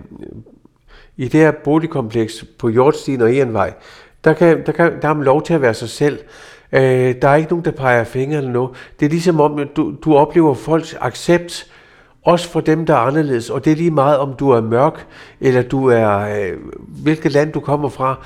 i 1.18 1.28
det 1.28 1.40
her 1.40 1.52
boligkompleks 1.64 2.46
på 2.60 2.70
Hjortstien 2.70 3.22
og 3.22 3.34
Ehrenvej, 3.34 3.74
der, 4.24 4.34
kan, 4.34 4.66
der, 4.66 4.72
kan, 4.72 5.02
der 5.02 5.08
har 5.08 5.14
man 5.14 5.24
lov 5.24 5.44
til 5.44 5.54
at 5.54 5.62
være 5.62 5.74
sig 5.74 5.90
selv. 5.90 6.20
Øh, 6.72 7.16
der 7.22 7.28
er 7.28 7.36
ikke 7.36 7.50
nogen, 7.50 7.66
der 7.66 7.72
peger 7.72 8.04
fingre 8.04 8.38
eller 8.38 8.52
noget. 8.52 8.70
Det 9.00 9.06
er 9.06 9.10
ligesom 9.10 9.40
om, 9.40 9.60
at 9.60 9.68
du, 9.76 9.96
du 10.06 10.16
oplever 10.16 10.54
folks 10.54 10.96
accept, 11.02 11.72
også 12.28 12.50
for 12.50 12.60
dem, 12.60 12.86
der 12.86 12.94
er 12.94 12.98
anderledes. 12.98 13.50
Og 13.50 13.66
det 13.66 13.72
er 13.72 13.76
lige 13.76 13.92
meget, 13.92 14.18
om 14.18 14.34
du 14.34 14.50
er 14.50 14.62
mørk, 14.62 15.06
eller 15.42 15.62
du 15.62 15.86
er, 15.86 16.18
øh, 16.20 16.58
hvilket 17.04 17.32
land 17.32 17.52
du 17.52 17.60
kommer 17.60 17.90
fra. 17.90 18.20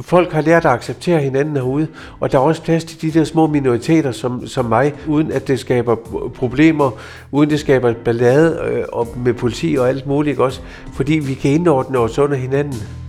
Folk 0.00 0.32
har 0.32 0.40
lært 0.40 0.64
at 0.64 0.70
acceptere 0.70 1.20
hinanden 1.20 1.56
herude, 1.56 1.86
og 2.20 2.32
der 2.32 2.38
er 2.38 2.42
også 2.42 2.62
plads 2.62 2.84
til 2.84 3.02
de 3.02 3.18
der 3.18 3.24
små 3.24 3.46
minoriteter 3.46 4.12
som, 4.12 4.46
som 4.46 4.64
mig, 4.64 4.94
uden 5.06 5.32
at 5.32 5.48
det 5.48 5.58
skaber 5.58 5.94
problemer, 6.34 6.90
uden 7.32 7.50
det 7.50 7.60
skaber 7.60 7.92
ballade 8.04 8.60
øh, 8.64 8.84
og 8.92 9.08
med 9.16 9.34
politi 9.34 9.76
og 9.78 9.88
alt 9.88 10.06
muligt, 10.06 10.32
ikke 10.32 10.44
også? 10.44 10.60
Fordi 10.92 11.12
vi 11.12 11.34
kan 11.34 11.50
indordne 11.50 11.98
os 11.98 12.18
under 12.18 12.36
hinanden. 12.36 13.01